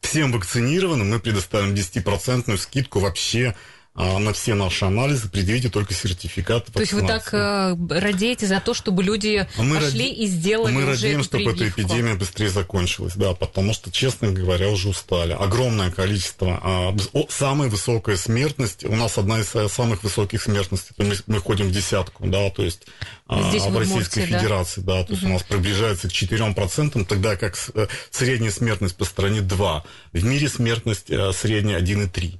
всем 0.00 0.32
вакцинированным 0.32 1.10
мы 1.10 1.20
предоставим 1.20 1.74
10% 1.74 2.56
скидку 2.58 2.98
вообще 2.98 3.48
а, 3.48 3.74
на 3.94 4.32
все 4.32 4.54
наши 4.54 4.84
анализы, 4.84 5.28
предъявите 5.28 5.68
только 5.68 5.94
сертификат 5.94 6.66
То 6.66 6.80
есть 6.80 6.92
вы 6.92 7.06
так 7.06 7.32
э, 7.32 7.76
радеете 7.90 8.46
за 8.46 8.60
то, 8.60 8.74
чтобы 8.74 9.04
люди 9.04 9.46
а 9.56 9.62
мы 9.62 9.76
пошли 9.76 10.08
ради... 10.08 10.18
и 10.18 10.26
сделали 10.26 10.72
Мы 10.72 10.82
уже 10.82 10.90
радеем, 10.90 11.22
чтобы 11.22 11.52
эта 11.52 11.68
эпидемия 11.68 12.14
быстрее 12.14 12.48
закончилась, 12.48 13.14
да, 13.14 13.34
потому 13.34 13.72
что, 13.72 13.92
честно 13.92 14.32
говоря, 14.32 14.68
уже 14.70 14.88
устали. 14.88 15.32
Огромное 15.32 15.92
количество, 15.92 16.60
а, 16.62 16.96
самая 17.28 17.68
высокая 17.68 18.16
смертность, 18.16 18.84
у 18.84 18.96
нас 18.96 19.16
одна 19.16 19.38
из 19.40 19.54
самых 19.72 20.02
высоких 20.02 20.42
смертностей, 20.42 20.94
мы, 20.98 21.14
мы 21.28 21.38
ходим 21.38 21.68
в 21.68 21.72
десятку, 21.72 22.26
да, 22.26 22.50
то 22.50 22.64
есть 22.64 22.86
а, 23.26 23.48
Здесь 23.48 23.62
в 23.62 23.78
Российской 23.78 24.24
Удмуртии, 24.24 24.38
Федерации, 24.38 24.80
да, 24.82 24.98
да 24.98 25.04
то 25.04 25.12
есть 25.12 25.22
угу. 25.22 25.30
у 25.30 25.34
нас 25.34 25.42
приближается 25.44 26.08
к 26.08 26.12
4%, 26.12 27.04
тогда 27.06 27.36
как 27.36 27.56
э, 27.74 27.86
средняя 28.10 28.50
смертность 28.50 28.96
по 28.96 29.04
стране 29.04 29.40
2. 29.40 29.84
В 30.12 30.24
мире 30.24 30.48
смертность 30.48 31.10
э, 31.10 31.32
средняя 31.32 31.80
1,3. 31.80 32.38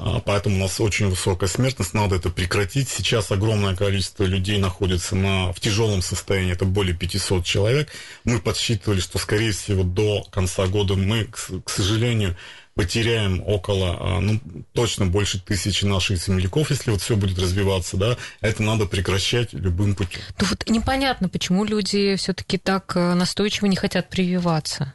Угу. 0.00 0.22
Поэтому 0.24 0.56
у 0.56 0.58
нас 0.58 0.80
очень 0.80 1.08
высокая 1.08 1.48
смертность, 1.48 1.94
надо 1.94 2.16
это 2.16 2.30
прекратить. 2.30 2.88
Сейчас 2.88 3.30
огромное 3.30 3.76
количество 3.76 4.24
людей 4.24 4.58
находится 4.58 5.14
на, 5.14 5.52
в 5.52 5.60
тяжелом 5.60 6.02
состоянии, 6.02 6.52
это 6.52 6.64
более 6.64 6.96
500 6.96 7.44
человек. 7.44 7.90
Мы 8.24 8.40
подсчитывали, 8.40 9.00
что, 9.00 9.18
скорее 9.18 9.52
всего, 9.52 9.82
до 9.82 10.22
конца 10.30 10.66
года 10.66 10.94
мы, 10.94 11.26
к, 11.26 11.68
сожалению, 11.68 12.36
потеряем 12.74 13.42
около, 13.44 13.96
а, 14.00 14.20
ну, 14.20 14.40
точно 14.72 15.04
больше 15.04 15.40
тысячи 15.40 15.84
наших 15.84 16.18
земляков, 16.18 16.70
если 16.70 16.90
вот 16.90 17.02
все 17.02 17.16
будет 17.16 17.38
развиваться, 17.38 17.96
да, 17.96 18.16
это 18.40 18.62
надо 18.62 18.86
прекращать 18.86 19.52
любым 19.52 19.94
путем. 19.94 20.20
Ну 20.40 20.46
вот 20.48 20.68
непонятно, 20.68 21.28
почему 21.28 21.64
люди 21.64 22.16
все-таки 22.16 22.56
так 22.56 22.96
э, 22.96 23.14
настойчиво 23.14 23.66
не 23.66 23.76
хотят 23.76 24.08
прививаться. 24.08 24.94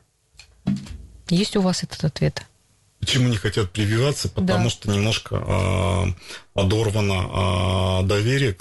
Есть 1.30 1.56
у 1.58 1.62
вас 1.62 1.84
этот 1.84 2.04
ответ? 2.06 2.46
Почему 3.06 3.30
не 3.30 3.38
хотят 3.38 3.70
прививаться? 3.70 4.30
Потому 4.30 4.64
да. 4.64 4.70
что 4.70 4.90
немножко 4.90 5.36
э, 5.36 6.06
подорвано 6.56 8.02
э, 8.02 8.08
доверие 8.08 8.56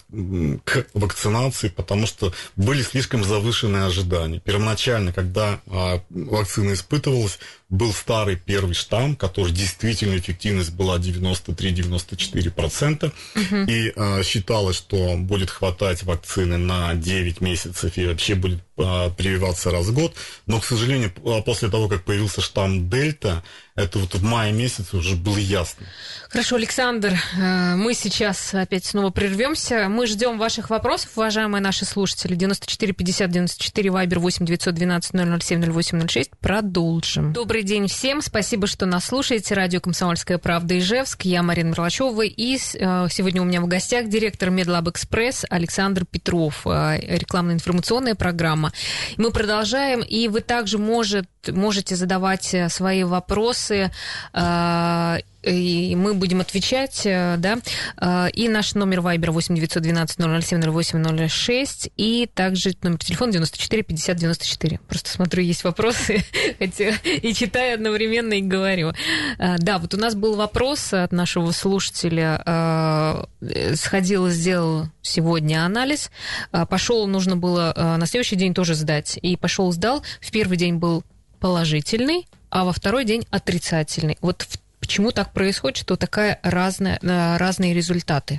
к 0.65 0.87
вакцинации, 0.95 1.69
потому 1.69 2.09
что 2.09 2.35
были 2.57 2.83
слишком 2.83 3.23
завышенные 3.23 3.85
ожидания. 3.85 4.41
Первоначально, 4.41 5.13
когда 5.13 5.61
э, 5.65 6.01
вакцина 6.11 6.73
испытывалась, 6.73 7.39
был 7.71 7.93
старый 7.93 8.37
первый 8.37 8.75
штамм, 8.75 9.17
который 9.17 9.53
действительно 9.53 10.19
эффективность 10.19 10.73
была 10.73 10.99
93-94%, 10.99 13.07
угу. 13.07 13.57
и 13.71 13.93
э, 13.95 14.23
считалось, 14.23 14.77
что 14.77 15.17
будет 15.17 15.51
хватать 15.51 16.03
вакцины 16.03 16.59
на 16.59 16.95
9 16.95 17.41
месяцев 17.41 17.97
и 17.97 18.07
вообще 18.07 18.35
будет 18.35 18.61
э, 18.77 19.11
прививаться 19.17 19.71
раз 19.71 19.87
в 19.87 19.95
год. 19.95 20.15
Но, 20.47 20.61
к 20.61 20.65
сожалению, 20.65 21.13
после 21.45 21.69
того, 21.69 21.89
как 21.89 22.05
появился 22.05 22.41
штамм 22.41 22.89
Дельта, 22.89 23.43
это 23.77 23.99
вот 23.99 24.15
в 24.15 24.23
мае 24.23 24.53
месяце 24.53 24.97
уже 24.97 25.17
было 25.17 25.37
ясно. 25.37 25.87
Хорошо, 26.29 26.57
Александр, 26.57 27.15
мы 27.85 27.93
сейчас 27.93 28.55
опять 28.55 28.87
снова 28.87 29.11
прервемся. 29.11 29.91
Мы 29.91 30.07
ждем 30.07 30.39
ваших 30.39 30.71
вопросов, 30.71 31.11
уважаемые 31.17 31.61
наши 31.61 31.85
слушатели. 31.85 32.35
94 32.35 32.95
50 32.95 33.31
94 33.31 33.91
Вайбер 33.91 34.21
8 34.21 34.47
912 34.47 35.43
007 35.43 35.71
08 35.71 36.09
06. 36.09 36.31
Продолжим. 36.41 37.35
Добрый 37.35 37.63
день 37.63 37.89
всем. 37.89 38.23
Спасибо, 38.23 38.67
что 38.67 38.87
нас 38.87 39.05
слушаете. 39.05 39.55
Радио 39.55 39.81
«Комсомольская 39.81 40.39
правда» 40.39 40.79
Ижевск. 40.79 41.27
Я 41.27 41.43
Марина 41.43 41.73
Мерлачева. 41.73 42.23
И 42.25 42.57
э, 42.57 43.09
сегодня 43.11 43.43
у 43.43 43.45
меня 43.45 43.61
в 43.61 43.67
гостях 43.67 44.09
директор 44.09 44.49
Медлаб 44.49 44.89
Экспресс 44.89 45.45
Александр 45.51 46.07
Петров. 46.07 46.67
Э, 46.67 46.99
рекламно-информационная 46.99 48.15
программа. 48.15 48.73
Мы 49.19 49.31
продолжаем. 49.31 50.01
И 50.01 50.29
вы 50.29 50.41
также 50.41 50.79
может, 50.79 51.27
можете 51.49 51.97
задавать 51.97 52.55
э, 52.55 52.71
свои 52.71 53.05
вопросы 53.05 53.91
и 55.47 55.95
мы 55.97 56.15
будем 56.15 56.41
отвечать, 56.41 57.03
да. 57.05 57.59
И 58.33 58.49
наш 58.49 58.75
номер 58.75 59.01
Вайбера 59.01 59.33
8 59.33 59.55
912 59.55 60.19
007 60.43 60.71
08 60.71 61.29
06 61.29 61.91
и 61.97 62.29
также 62.33 62.75
номер 62.83 62.99
телефона 62.99 63.33
94 63.33 63.83
50 63.83 64.17
94. 64.17 64.81
Просто 64.89 65.11
смотрю, 65.11 65.43
есть 65.43 65.65
вопросы, 65.65 66.25
и 66.59 67.35
читаю 67.35 67.75
одновременно 67.75 68.35
и 68.35 68.43
говорю. 68.43 68.93
А, 69.39 69.57
да, 69.59 69.79
вот 69.79 69.95
у 69.95 69.97
нас 69.97 70.15
был 70.15 70.37
вопрос 70.37 70.93
от 70.93 71.13
нашего 71.13 71.51
слушателя. 71.51 73.27
Сходил 73.75 74.29
сделал 74.29 74.89
сегодня 75.03 75.65
анализ. 75.65 76.11
Пошел, 76.69 77.07
нужно 77.07 77.37
было 77.37 77.73
на 77.99 78.07
следующий 78.07 78.37
день 78.37 78.55
тоже 78.55 78.75
сдать. 78.75 79.19
И 79.21 79.37
пошел, 79.37 79.71
сдал. 79.73 80.03
В 80.21 80.31
первый 80.31 80.57
день 80.57 80.77
был 80.77 81.05
положительный, 81.41 82.27
а 82.51 82.65
во 82.65 82.73
второй 82.73 83.05
день 83.05 83.27
отрицательный. 83.31 84.17
Вот 84.21 84.47
почему 84.85 85.13
так 85.13 85.33
происходит, 85.33 85.79
что 85.79 85.97
такая 85.97 86.39
разная, 86.43 86.99
разные 87.39 87.73
результаты 87.73 88.39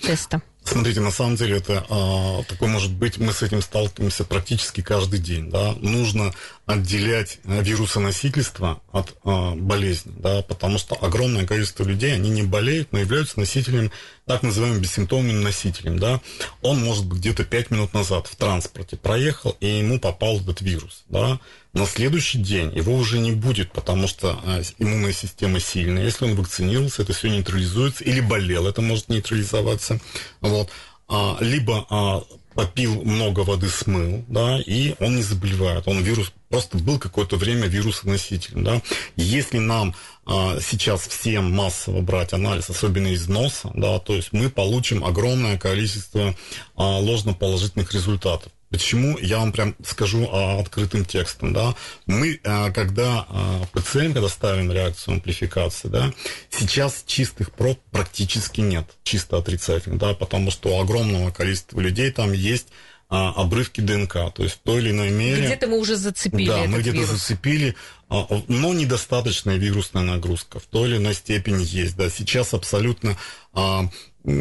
теста? 0.00 0.40
Смотрите, 0.64 1.00
на 1.00 1.10
самом 1.10 1.36
деле 1.36 1.58
это 1.58 1.84
а, 1.90 2.42
такой 2.44 2.68
может 2.68 2.90
быть, 2.90 3.18
мы 3.18 3.34
с 3.34 3.42
этим 3.42 3.60
сталкиваемся 3.60 4.24
практически 4.24 4.80
каждый 4.80 5.20
день. 5.20 5.50
Да? 5.50 5.74
Нужно 5.82 6.32
отделять 6.66 7.40
э, 7.44 7.62
вирусоносительство 7.62 8.80
от 8.90 9.14
а, 9.24 9.54
болезни, 9.54 10.12
да, 10.16 10.42
потому 10.42 10.78
что 10.78 10.94
огромное 10.94 11.46
количество 11.46 11.84
людей, 11.84 12.14
они 12.14 12.30
не 12.30 12.42
болеют, 12.42 12.88
но 12.92 13.00
являются 13.00 13.38
носителем, 13.38 13.90
так 14.24 14.42
называемым 14.42 14.80
бессимптомным 14.80 15.42
носителем. 15.42 15.98
Да. 15.98 16.22
Он 16.62 16.82
может 16.82 17.04
быть 17.04 17.18
где-то 17.18 17.44
5 17.44 17.70
минут 17.70 17.92
назад 17.92 18.28
в 18.28 18.36
транспорте 18.36 18.96
проехал, 18.96 19.54
и 19.60 19.66
ему 19.66 20.00
попал 20.00 20.40
этот 20.40 20.62
вирус. 20.62 21.04
Да. 21.08 21.38
На 21.74 21.86
следующий 21.86 22.38
день 22.38 22.74
его 22.74 22.94
уже 22.94 23.18
не 23.18 23.32
будет, 23.32 23.70
потому 23.72 24.08
что 24.08 24.40
а, 24.44 24.62
иммунная 24.78 25.12
система 25.12 25.60
сильная. 25.60 26.04
Если 26.04 26.24
он 26.24 26.34
вакцинировался, 26.34 27.02
это 27.02 27.12
все 27.12 27.28
нейтрализуется, 27.28 28.04
или 28.04 28.20
болел, 28.20 28.66
это 28.66 28.80
может 28.80 29.10
нейтрализоваться. 29.10 30.00
Вот. 30.40 30.70
А, 31.08 31.36
либо 31.40 31.86
а, 31.90 32.22
попил 32.54 33.02
много 33.04 33.40
воды, 33.40 33.68
смыл, 33.68 34.24
да, 34.28 34.58
и 34.60 34.94
он 35.00 35.16
не 35.16 35.22
заболевает. 35.22 35.86
Он 35.86 36.02
вирус 36.02 36.32
просто 36.48 36.78
был 36.78 36.98
какое-то 36.98 37.36
время 37.36 37.66
вирусоносителем, 37.66 38.64
да. 38.64 38.82
Если 39.16 39.58
нам 39.58 39.94
а, 40.26 40.58
сейчас 40.60 41.06
всем 41.06 41.52
массово 41.52 42.00
брать 42.00 42.32
анализ, 42.32 42.70
особенно 42.70 43.08
из 43.08 43.28
носа, 43.28 43.70
да, 43.74 43.98
то 43.98 44.14
есть 44.14 44.32
мы 44.32 44.48
получим 44.50 45.04
огромное 45.04 45.58
количество 45.58 46.34
а, 46.76 46.98
ложноположительных 46.98 47.92
результатов. 47.92 48.52
Почему? 48.70 49.18
Я 49.18 49.38
вам 49.38 49.52
прям 49.52 49.76
скажу 49.86 50.28
а, 50.32 50.60
открытым 50.60 51.04
текстом, 51.04 51.52
да. 51.52 51.74
Мы, 52.06 52.40
а, 52.44 52.70
когда 52.70 53.26
а, 53.28 53.62
пациент, 53.72 54.14
когда 54.14 54.28
ставим 54.28 54.72
реакцию 54.72 55.14
амплификации, 55.14 55.88
да, 55.88 56.12
сейчас 56.50 57.04
чистых 57.06 57.52
проб 57.52 57.78
практически 57.90 58.60
нет, 58.60 58.86
чисто 59.02 59.38
отрицательных, 59.38 59.98
да, 59.98 60.14
потому 60.14 60.50
что 60.50 60.76
у 60.76 60.80
огромного 60.80 61.30
количества 61.30 61.80
людей 61.80 62.10
там 62.10 62.32
есть 62.32 62.68
а, 63.10 63.30
обрывки 63.36 63.80
ДНК, 63.80 64.14
то 64.34 64.42
есть 64.42 64.56
в 64.56 64.58
той 64.58 64.80
или 64.80 64.90
иной 64.90 65.10
мере... 65.10 65.44
Где-то 65.44 65.68
мы 65.68 65.78
уже 65.78 65.94
зацепили 65.94 66.46
Да, 66.46 66.64
мы 66.66 66.80
где-то 66.80 67.04
зацепили, 67.04 67.76
а, 68.08 68.26
но 68.48 68.72
недостаточная 68.72 69.56
вирусная 69.56 70.02
нагрузка 70.02 70.58
в 70.58 70.64
той 70.64 70.88
или 70.88 70.96
иной 70.96 71.14
степени 71.14 71.62
есть, 71.64 71.96
да. 71.96 72.10
Сейчас 72.10 72.54
абсолютно 72.54 73.16
а, 73.52 73.88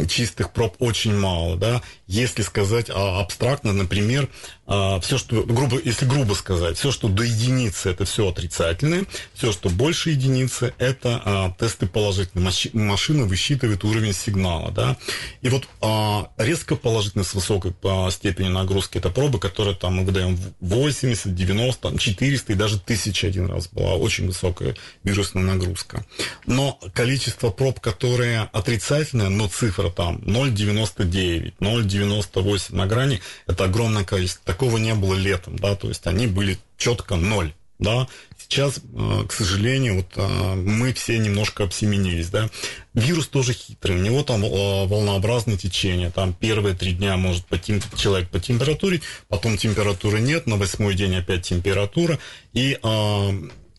чистых 0.08 0.54
проб 0.54 0.76
очень 0.80 1.16
мало, 1.16 1.58
да. 1.58 1.82
Если 2.08 2.42
сказать 2.42 2.90
абстрактно, 2.90 3.74
например, 3.74 4.30
а, 4.66 5.00
все, 5.02 5.18
что 5.18 5.44
грубо, 5.44 5.80
если 5.84 6.06
грубо 6.06 6.34
сказать, 6.34 6.78
все, 6.78 6.92
что 6.92 7.10
до 7.10 7.24
единицы, 7.24 7.90
это 7.90 8.06
все 8.06 8.30
отрицательное, 8.30 9.06
все, 9.34 9.52
что 9.52 9.70
больше 9.70 10.12
единицы, 10.12 10.74
это 10.78 11.22
а, 11.26 11.56
тесты 11.60 11.86
положительные. 11.86 12.52
Машина 12.74 13.26
высчитывает 13.26 13.84
уровень 13.84 14.14
сигнала, 14.14 14.72
да. 14.72 14.98
И 15.42 15.50
вот 15.50 15.68
а, 15.82 16.30
резко 16.38 16.76
положительные 16.76 17.26
с 17.26 17.34
высокой 17.34 17.74
а, 17.84 18.10
степенью 18.10 18.52
нагрузки, 18.52 18.98
это 18.98 19.10
пробы, 19.10 19.40
которые 19.40 19.76
там 19.76 19.96
мы 19.96 20.06
выдаем 20.06 20.40
80, 20.62 21.36
90, 21.36 21.98
400 21.98 22.54
и 22.54 22.56
даже 22.56 22.76
1000 22.76 23.28
один 23.28 23.48
раз 23.48 23.68
была 23.68 23.96
очень 23.96 24.28
высокая 24.28 24.76
вирусная 25.04 25.44
нагрузка. 25.44 26.06
Но 26.46 26.80
количество 26.94 27.50
проб, 27.50 27.82
которые 27.82 28.50
отрицательные, 28.54 29.30
но 29.30 29.50
цифра 29.50 29.90
там 29.90 30.18
0,99, 30.18 31.54
0,98 31.60 32.76
на 32.76 32.88
грани, 32.88 33.22
это 33.46 33.66
огромное 33.66 34.06
количество 34.06 34.54
такого 34.64 34.78
не 34.78 34.94
было 34.94 35.16
летом, 35.16 35.58
да, 35.58 35.76
то 35.76 35.90
есть 35.90 36.08
они 36.08 36.28
были 36.28 36.58
четко 36.78 37.16
ноль. 37.16 37.54
Да, 37.80 38.08
сейчас, 38.38 38.78
э, 38.78 39.24
к 39.28 39.34
сожалению, 39.34 39.96
вот 39.96 40.06
э, 40.16 40.56
мы 40.56 40.94
все 40.94 41.18
немножко 41.18 41.66
обсеменились, 41.66 42.30
да. 42.30 42.50
Вирус 42.94 43.28
тоже 43.28 43.52
хитрый, 43.52 43.98
у 43.98 44.00
него 44.00 44.24
там 44.24 44.46
э, 44.46 44.86
волнообразное 44.86 45.58
течение, 45.58 46.10
там 46.10 46.34
первые 46.34 46.76
три 46.76 46.94
дня 46.94 47.18
может 47.18 47.46
по 47.46 47.58
тем, 47.58 47.82
человек 47.98 48.30
по 48.30 48.40
температуре, 48.40 49.02
потом 49.28 49.58
температуры 49.58 50.22
нет, 50.22 50.48
на 50.48 50.56
восьмой 50.56 50.94
день 50.94 51.16
опять 51.16 51.42
температура, 51.42 52.20
и 52.54 52.80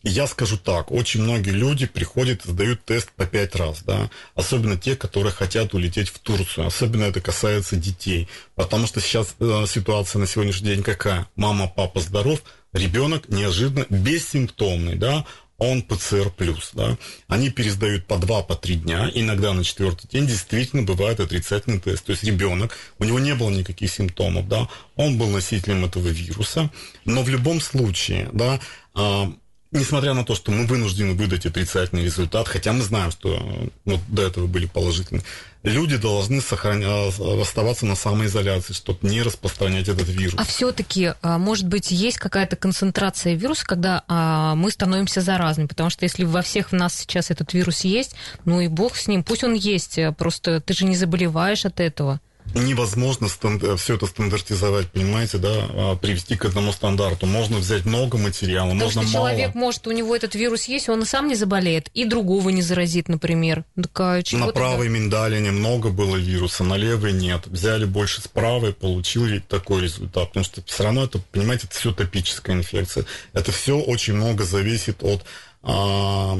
я 0.05 0.27
скажу 0.27 0.57
так, 0.57 0.91
очень 0.91 1.23
многие 1.23 1.49
люди 1.49 1.87
приходят 1.87 2.45
и 2.45 2.51
сдают 2.51 2.85
тест 2.85 3.11
по 3.11 3.25
пять 3.25 3.55
раз, 3.55 3.81
да, 3.83 4.09
особенно 4.35 4.77
те, 4.77 4.95
которые 4.95 5.33
хотят 5.33 5.73
улететь 5.73 6.09
в 6.09 6.19
Турцию, 6.19 6.67
особенно 6.67 7.03
это 7.05 7.21
касается 7.21 7.75
детей, 7.75 8.29
потому 8.55 8.85
что 8.85 9.01
сейчас 9.01 9.35
э, 9.39 9.65
ситуация 9.67 10.19
на 10.19 10.27
сегодняшний 10.27 10.67
день 10.67 10.83
какая? 10.83 11.27
Мама, 11.35 11.67
папа 11.67 11.99
здоров, 11.99 12.43
ребенок 12.71 13.29
неожиданно 13.29 13.87
бессимптомный, 13.89 14.95
да, 14.95 15.25
он 15.57 15.81
ПЦР+. 15.81 16.31
Да? 16.73 16.97
Они 17.27 17.49
пересдают 17.49 18.05
по 18.05 18.17
два, 18.17 18.43
по 18.43 18.55
три 18.55 18.75
дня, 18.75 19.09
иногда 19.13 19.53
на 19.53 19.63
четвертый 19.63 20.07
день 20.07 20.27
действительно 20.27 20.83
бывает 20.83 21.19
отрицательный 21.19 21.79
тест. 21.79 22.05
То 22.05 22.11
есть 22.11 22.23
ребенок, 22.23 22.77
у 22.99 23.05
него 23.05 23.19
не 23.19 23.33
было 23.35 23.49
никаких 23.49 23.91
симптомов, 23.91 24.47
да, 24.47 24.67
он 24.95 25.17
был 25.17 25.29
носителем 25.29 25.85
этого 25.85 26.09
вируса, 26.09 26.69
но 27.05 27.23
в 27.23 27.29
любом 27.29 27.61
случае, 27.61 28.29
да, 28.33 28.59
а, 28.93 29.33
несмотря 29.75 30.13
на 30.13 30.23
то, 30.23 30.35
что 30.35 30.51
мы 30.51 30.65
вынуждены 30.65 31.13
выдать 31.13 31.45
отрицательный 31.45 32.03
результат, 32.03 32.47
хотя 32.47 32.73
мы 32.73 32.81
знаем, 32.81 33.11
что 33.11 33.69
вот 33.85 33.99
до 34.07 34.23
этого 34.23 34.47
были 34.47 34.65
положительные, 34.65 35.23
люди 35.63 35.97
должны 35.97 36.41
сохранять, 36.41 37.19
оставаться 37.19 37.85
на 37.85 37.95
самоизоляции, 37.95 38.73
чтобы 38.73 39.07
не 39.07 39.21
распространять 39.21 39.87
этот 39.87 40.07
вирус. 40.07 40.35
А 40.37 40.45
все-таки, 40.45 41.13
а, 41.21 41.37
может 41.37 41.67
быть, 41.67 41.91
есть 41.91 42.17
какая-то 42.17 42.55
концентрация 42.55 43.35
вируса, 43.35 43.65
когда 43.65 44.03
а, 44.07 44.55
мы 44.55 44.71
становимся 44.71 45.21
заразными? 45.21 45.67
Потому 45.67 45.89
что 45.89 46.05
если 46.05 46.23
во 46.23 46.41
всех 46.41 46.71
в 46.71 46.73
нас 46.73 46.95
сейчас 46.95 47.31
этот 47.31 47.53
вирус 47.53 47.81
есть, 47.81 48.15
ну 48.45 48.61
и 48.61 48.67
бог 48.67 48.95
с 48.95 49.07
ним, 49.07 49.23
пусть 49.23 49.43
он 49.43 49.53
есть, 49.53 49.99
просто 50.17 50.61
ты 50.61 50.73
же 50.73 50.85
не 50.85 50.95
заболеваешь 50.95 51.65
от 51.65 51.79
этого 51.79 52.19
невозможно 52.53 53.27
стандар- 53.27 53.75
все 53.77 53.95
это 53.95 54.05
стандартизовать, 54.05 54.87
понимаете, 54.91 55.37
да, 55.37 55.49
а, 55.69 55.95
привести 55.95 56.35
к 56.35 56.45
одному 56.45 56.71
стандарту. 56.71 57.25
Можно 57.25 57.57
взять 57.57 57.85
много 57.85 58.17
материала, 58.17 58.67
Потому 58.69 58.83
можно 58.85 59.01
что 59.03 59.11
мало. 59.11 59.29
человек 59.31 59.55
может, 59.55 59.87
у 59.87 59.91
него 59.91 60.15
этот 60.15 60.35
вирус 60.35 60.65
есть, 60.65 60.87
он 60.89 61.03
и 61.03 61.05
сам 61.05 61.27
не 61.27 61.35
заболеет, 61.35 61.89
и 61.93 62.05
другого 62.05 62.49
не 62.49 62.61
заразит, 62.61 63.09
например. 63.09 63.65
Так, 63.75 63.99
а 63.99 64.21
на 64.33 64.47
правой 64.47 64.89
миндалине 64.89 65.51
много 65.51 65.89
было 65.89 66.15
вируса, 66.15 66.63
на 66.63 66.75
левой 66.75 67.13
нет. 67.13 67.47
Взяли 67.47 67.85
больше 67.85 68.21
с 68.21 68.27
правой, 68.27 68.73
получили 68.73 69.39
такой 69.39 69.81
результат. 69.83 70.29
Потому 70.29 70.43
что 70.45 70.61
все 70.65 70.83
равно 70.83 71.03
это, 71.05 71.19
понимаете, 71.31 71.67
это 71.69 71.77
все 71.77 71.91
топическая 71.91 72.55
инфекция. 72.55 73.05
Это 73.33 73.51
все 73.51 73.77
очень 73.79 74.13
много 74.13 74.43
зависит 74.43 75.03
от 75.03 75.25
а, 75.63 76.37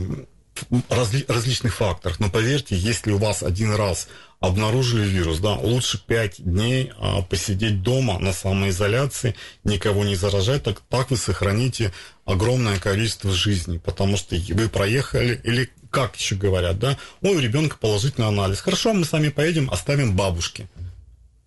разли- 0.90 1.26
различных 1.28 1.76
факторов. 1.76 2.20
Но 2.20 2.30
поверьте, 2.30 2.76
если 2.76 3.12
у 3.12 3.18
вас 3.18 3.44
один 3.44 3.74
раз 3.74 4.08
обнаружили 4.40 5.06
вирус, 5.06 5.40
да, 5.40 5.54
лучше 5.54 6.04
5 6.06 6.44
дней 6.44 6.92
а, 6.98 7.22
посидеть 7.22 7.82
дома 7.82 8.20
на 8.20 8.34
самоизоляции, 8.34 9.36
никого 9.64 10.04
не 10.04 10.16
заражать, 10.16 10.64
так, 10.64 10.82
так 10.90 11.12
вы 11.12 11.18
сохраните 11.18 11.94
огромное 12.26 12.80
количество 12.80 13.32
жизней, 13.32 13.80
потому 13.80 14.18
что 14.18 14.36
вы 14.36 14.70
проехали, 14.70 15.40
или 15.44 15.70
как 15.90 16.16
еще 16.18 16.36
говорят, 16.36 16.80
да, 16.80 16.98
ой, 17.22 17.36
у 17.36 17.40
ребенка 17.40 17.78
положительный 17.80 18.28
анализ. 18.28 18.60
Хорошо, 18.60 18.94
мы 18.94 19.06
сами 19.06 19.30
поедем, 19.30 19.70
оставим 19.72 20.16
бабушке. 20.16 20.68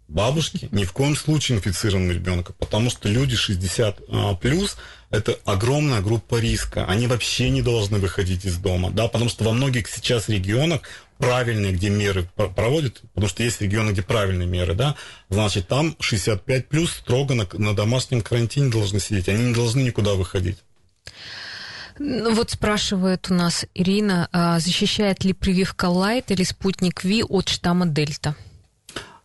Бабушки 0.09 0.71
ни 0.73 0.85
в 0.85 0.93
коем 0.93 1.15
случае 1.15 1.59
инфицированного 1.59 2.15
ребенка, 2.15 2.55
потому 2.55 2.89
что 2.89 3.11
люди 3.11 3.37
60 3.37 4.01
а, 4.09 4.35
плюс 4.37 4.79
это 5.11 5.39
огромная 5.45 6.01
группа 6.01 6.41
риска. 6.41 6.87
Они 6.87 7.07
вообще 7.07 7.51
не 7.51 7.61
должны 7.63 7.99
выходить 7.99 8.47
из 8.47 8.57
дома, 8.57 8.91
да, 8.91 9.09
потому 9.09 9.31
что 9.31 9.45
во 9.45 9.53
многих 9.53 9.89
сейчас 9.89 10.29
регионах 10.29 10.81
правильные, 11.19 11.73
где 11.73 11.91
меры 11.91 12.29
проводят, 12.35 13.03
потому 13.15 13.29
что 13.29 13.43
есть 13.43 13.61
регионы, 13.61 13.91
где 13.91 14.03
правильные 14.03 14.49
меры, 14.49 14.75
да, 14.75 14.97
значит, 15.29 15.69
там 15.69 15.97
65 16.01 16.69
плюс 16.69 16.93
строго 16.93 17.35
на, 17.35 17.47
на 17.53 17.75
домашнем 17.75 18.21
карантине 18.21 18.71
должны 18.71 19.01
сидеть, 19.01 19.29
они 19.29 19.47
не 19.47 19.55
должны 19.55 19.81
никуда 19.81 20.15
выходить. 20.15 20.59
Ну, 21.99 22.33
вот 22.35 22.51
спрашивает 22.51 23.29
у 23.31 23.35
нас 23.35 23.67
Ирина, 23.75 24.29
а 24.33 24.61
защищает 24.61 25.25
ли 25.25 25.33
прививка 25.33 25.87
Лайт 25.87 26.31
или 26.31 26.45
спутник 26.45 27.03
Ви 27.03 27.25
от 27.25 27.49
штамма 27.49 27.87
Дельта? 27.87 28.37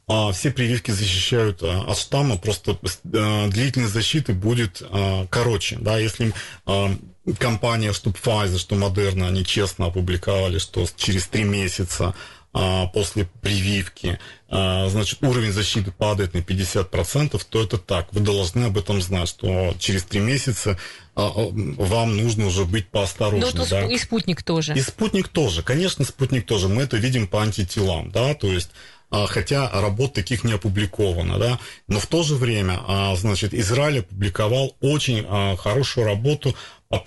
А, 0.07 0.31
все 0.31 0.51
прививки 0.51 0.91
защищают 0.91 1.61
а, 1.61 1.85
от 1.87 1.97
штамма, 1.97 2.37
просто 2.37 2.77
а, 3.13 3.47
длительность 3.47 3.93
защиты 3.93 4.33
будет 4.33 4.81
короче. 5.29 5.77
Да, 5.79 5.97
если 5.97 6.33
компания, 7.39 7.93
что 7.93 8.09
Pfizer, 8.09 8.57
что 8.57 8.75
Moderna, 8.75 9.27
они 9.27 9.45
честно 9.45 9.87
опубликовали, 9.87 10.57
что 10.59 10.85
через 10.95 11.27
три 11.27 11.43
месяца 11.43 12.13
после 12.93 13.27
прививки, 13.41 14.19
значит, 14.47 15.23
уровень 15.23 15.51
защиты 15.51 15.91
падает 15.91 16.35
на 16.35 16.37
50%, 16.37 17.41
то 17.49 17.63
это 17.63 17.79
так. 17.79 18.13
Вы 18.13 18.19
должны 18.19 18.65
об 18.65 18.77
этом 18.77 19.01
знать, 19.01 19.27
что 19.27 19.73
через 19.79 20.03
три 20.03 20.19
месяца 20.19 20.77
вам 21.15 22.15
нужно 22.15 22.45
уже 22.45 22.65
быть 22.65 22.89
поосторожнее. 22.89 23.51
Ну, 23.55 23.65
да? 23.67 23.85
и 23.87 23.97
спутник 23.97 24.43
тоже. 24.43 24.75
И 24.75 24.81
спутник 24.81 25.29
тоже. 25.29 25.63
Конечно, 25.63 26.05
спутник 26.05 26.45
тоже. 26.45 26.67
Мы 26.67 26.83
это 26.83 26.97
видим 26.97 27.25
по 27.25 27.41
антителам, 27.41 28.11
да, 28.11 28.35
то 28.35 28.51
есть 28.53 28.69
а, 29.13 29.27
хотя 29.27 29.69
работ 29.69 30.13
таких 30.13 30.43
не 30.43 30.53
опубликовано, 30.53 31.37
да, 31.37 31.59
но 31.87 31.99
в 31.99 32.07
то 32.07 32.23
же 32.23 32.33
время, 32.33 32.79
а, 32.87 33.15
значит, 33.15 33.53
Израиль 33.53 33.99
опубликовал 33.99 34.75
очень 34.81 35.23
а, 35.29 35.55
хорошую 35.55 36.07
работу, 36.07 36.55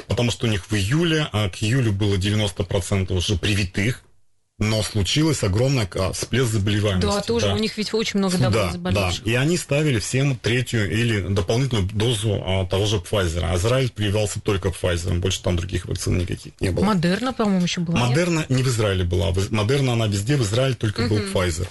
потому 0.09 0.31
что 0.31 0.47
у 0.47 0.51
них 0.51 0.71
в 0.71 0.75
июле, 0.75 1.29
к 1.33 1.63
июлю 1.63 1.93
было 1.93 2.15
90% 2.17 3.13
уже 3.13 3.37
привитых, 3.37 4.03
но 4.59 4.83
случилось 4.83 5.43
огромный 5.43 5.87
всплеск 6.15 6.53
заболеваемости. 6.53 7.07
Да, 7.07 7.21
тоже, 7.21 7.47
да. 7.47 7.55
у 7.55 7.59
них 7.59 7.77
ведь 7.77 7.93
очень 7.93 8.19
много 8.19 8.39
да, 8.39 8.71
заболевших. 8.71 9.25
Да, 9.25 9.31
и 9.31 9.35
они 9.35 9.59
ставили 9.59 9.99
всем 9.99 10.37
третью 10.37 10.91
или 10.91 11.21
дополнительную 11.21 11.87
дозу 11.93 12.43
а, 12.43 12.65
того 12.67 12.87
же 12.87 12.97
Pfizer. 12.97 13.43
А 13.45 13.57
Израиль 13.57 13.91
прививался 13.91 14.41
только 14.41 14.71
Pfizer, 14.71 15.19
больше 15.19 15.43
там 15.43 15.57
других 15.57 15.85
вакцин 15.85 16.17
никаких 16.17 16.55
не 16.61 16.71
было. 16.71 16.85
Модерна, 16.85 17.35
по-моему, 17.35 17.65
еще 17.65 17.83
была. 17.83 17.99
Модерна 17.99 18.41
нет? 18.41 18.51
не 18.51 18.63
в 18.63 18.69
Израиле 18.69 19.05
была. 19.05 19.33
Модерна, 19.51 19.93
она 19.93 20.07
везде, 20.07 20.37
в 20.37 20.43
Израиле 20.43 20.75
только 20.75 21.03
угу. 21.03 21.17
был 21.17 21.19
Pfizer. 21.19 21.69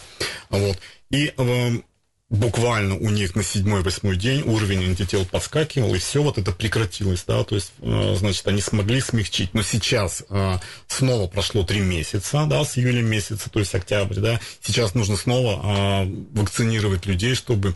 Вот. 0.52 0.78
И 1.10 1.34
эм, 1.38 1.84
буквально 2.30 2.96
у 2.96 3.10
них 3.10 3.36
на 3.36 3.44
седьмой-восьмой 3.44 4.18
день 4.18 4.42
уровень 4.42 4.84
антител 4.84 5.26
подскакивал, 5.26 5.94
и 5.94 6.00
все 6.00 6.24
вот 6.24 6.38
это 6.38 6.52
прекратилось, 6.52 7.24
да, 7.28 7.44
то 7.44 7.56
есть, 7.56 7.74
э, 7.82 8.16
значит, 8.18 8.48
они 8.48 8.62
смогли 8.62 9.00
смягчить. 9.00 9.54
Но 9.54 9.62
сейчас 9.62 10.24
э, 10.30 10.58
снова 10.88 11.28
прошло 11.28 11.64
три 11.64 11.82
месяца, 11.82 12.46
да, 12.48 12.64
с 12.66 12.78
июля 12.78 13.04
месяца, 13.04 13.50
то 13.50 13.60
есть 13.60 13.76
октябрь, 13.76 14.20
да, 14.20 14.40
сейчас 14.62 14.96
нужно 14.96 15.18
снова 15.18 16.04
э, 16.04 16.12
вакцинировать 16.34 17.06
людей, 17.06 17.36
чтобы 17.36 17.76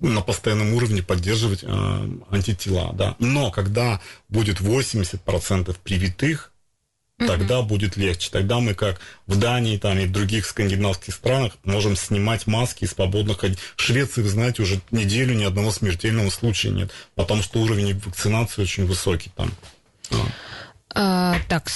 на 0.00 0.22
постоянном 0.22 0.74
уровне 0.74 1.02
поддерживать 1.02 1.64
антитела, 1.64 2.92
да. 2.94 3.16
Но 3.20 3.50
когда 3.50 4.00
будет 4.28 4.60
80% 4.60 5.74
привитых, 5.82 6.52
тогда 7.18 7.60
mm-hmm. 7.60 7.66
будет 7.66 7.96
легче. 7.96 8.30
Тогда 8.30 8.60
мы, 8.60 8.74
как 8.74 9.00
в 9.26 9.38
Дании 9.38 9.76
там, 9.76 9.98
и 9.98 10.06
в 10.06 10.12
других 10.12 10.46
скандинавских 10.46 11.14
странах, 11.14 11.52
можем 11.64 11.96
снимать 11.96 12.46
маски 12.46 12.84
и 12.84 12.88
свободно 12.88 13.34
ходить. 13.34 13.58
В 13.76 13.82
Швеции, 13.82 14.22
вы 14.22 14.28
знаете, 14.28 14.62
уже 14.62 14.80
неделю 14.90 15.34
ни 15.34 15.44
одного 15.44 15.70
смертельного 15.70 16.30
случая 16.30 16.70
нет, 16.70 16.90
потому 17.14 17.42
что 17.42 17.60
уровень 17.60 17.98
вакцинации 17.98 18.62
очень 18.62 18.86
высокий 18.86 19.30
там. 19.36 19.50
А, 20.96 21.36
так, 21.48 21.68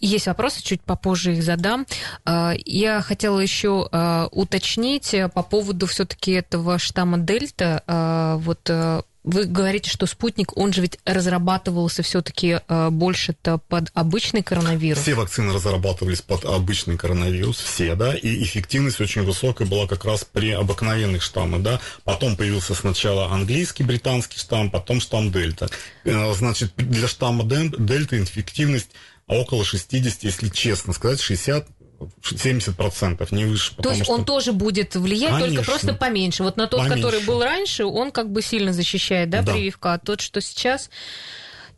есть 0.00 0.26
вопросы, 0.26 0.62
чуть 0.62 0.82
попозже 0.82 1.32
их 1.32 1.42
задам. 1.42 1.86
А, 2.26 2.52
я 2.64 3.00
хотела 3.00 3.40
еще 3.40 3.88
а, 3.90 4.28
уточнить 4.30 5.14
по 5.32 5.42
поводу 5.42 5.86
все-таки 5.86 6.32
этого 6.32 6.78
штамма 6.78 7.18
Дельта. 7.18 7.82
Вот 8.44 8.70
вы 9.24 9.44
говорите, 9.46 9.90
что 9.90 10.06
спутник, 10.06 10.56
он 10.56 10.72
же 10.72 10.82
ведь 10.82 10.98
разрабатывался 11.06 12.02
все-таки 12.02 12.60
э, 12.68 12.90
больше-то 12.90 13.58
под 13.58 13.90
обычный 13.94 14.42
коронавирус. 14.42 15.00
Все 15.00 15.14
вакцины 15.14 15.52
разрабатывались 15.52 16.20
под 16.20 16.44
обычный 16.44 16.98
коронавирус, 16.98 17.56
все, 17.58 17.94
да, 17.94 18.14
и 18.14 18.42
эффективность 18.42 19.00
очень 19.00 19.22
высокая 19.22 19.66
была 19.66 19.86
как 19.86 20.04
раз 20.04 20.24
при 20.24 20.50
обыкновенных 20.50 21.22
штаммах, 21.22 21.62
да. 21.62 21.80
Потом 22.04 22.36
появился 22.36 22.74
сначала 22.74 23.32
английский, 23.32 23.82
британский 23.82 24.38
штамм, 24.38 24.70
потом 24.70 25.00
штамм 25.00 25.32
Дельта. 25.32 25.70
Э, 26.04 26.34
значит, 26.34 26.74
для 26.76 27.08
штамма 27.08 27.44
Дельта 27.44 28.22
эффективность 28.22 28.90
около 29.26 29.64
60, 29.64 30.22
если 30.22 30.48
честно 30.50 30.92
сказать, 30.92 31.20
60 31.20 31.66
70%, 32.22 33.34
не 33.34 33.44
выше. 33.44 33.74
То 33.76 33.90
есть 33.90 34.04
что... 34.04 34.12
он 34.12 34.24
тоже 34.24 34.52
будет 34.52 34.94
влиять, 34.94 35.32
Конечно. 35.32 35.56
только 35.56 35.70
просто 35.70 35.94
поменьше. 35.94 36.42
Вот 36.42 36.56
на 36.56 36.66
тот, 36.66 36.80
поменьше. 36.80 37.02
который 37.02 37.20
был 37.24 37.42
раньше, 37.42 37.84
он 37.84 38.10
как 38.10 38.30
бы 38.30 38.42
сильно 38.42 38.72
защищает, 38.72 39.30
да, 39.30 39.42
да. 39.42 39.52
прививка, 39.52 39.94
а 39.94 39.98
тот, 39.98 40.20
что 40.20 40.40
сейчас... 40.40 40.90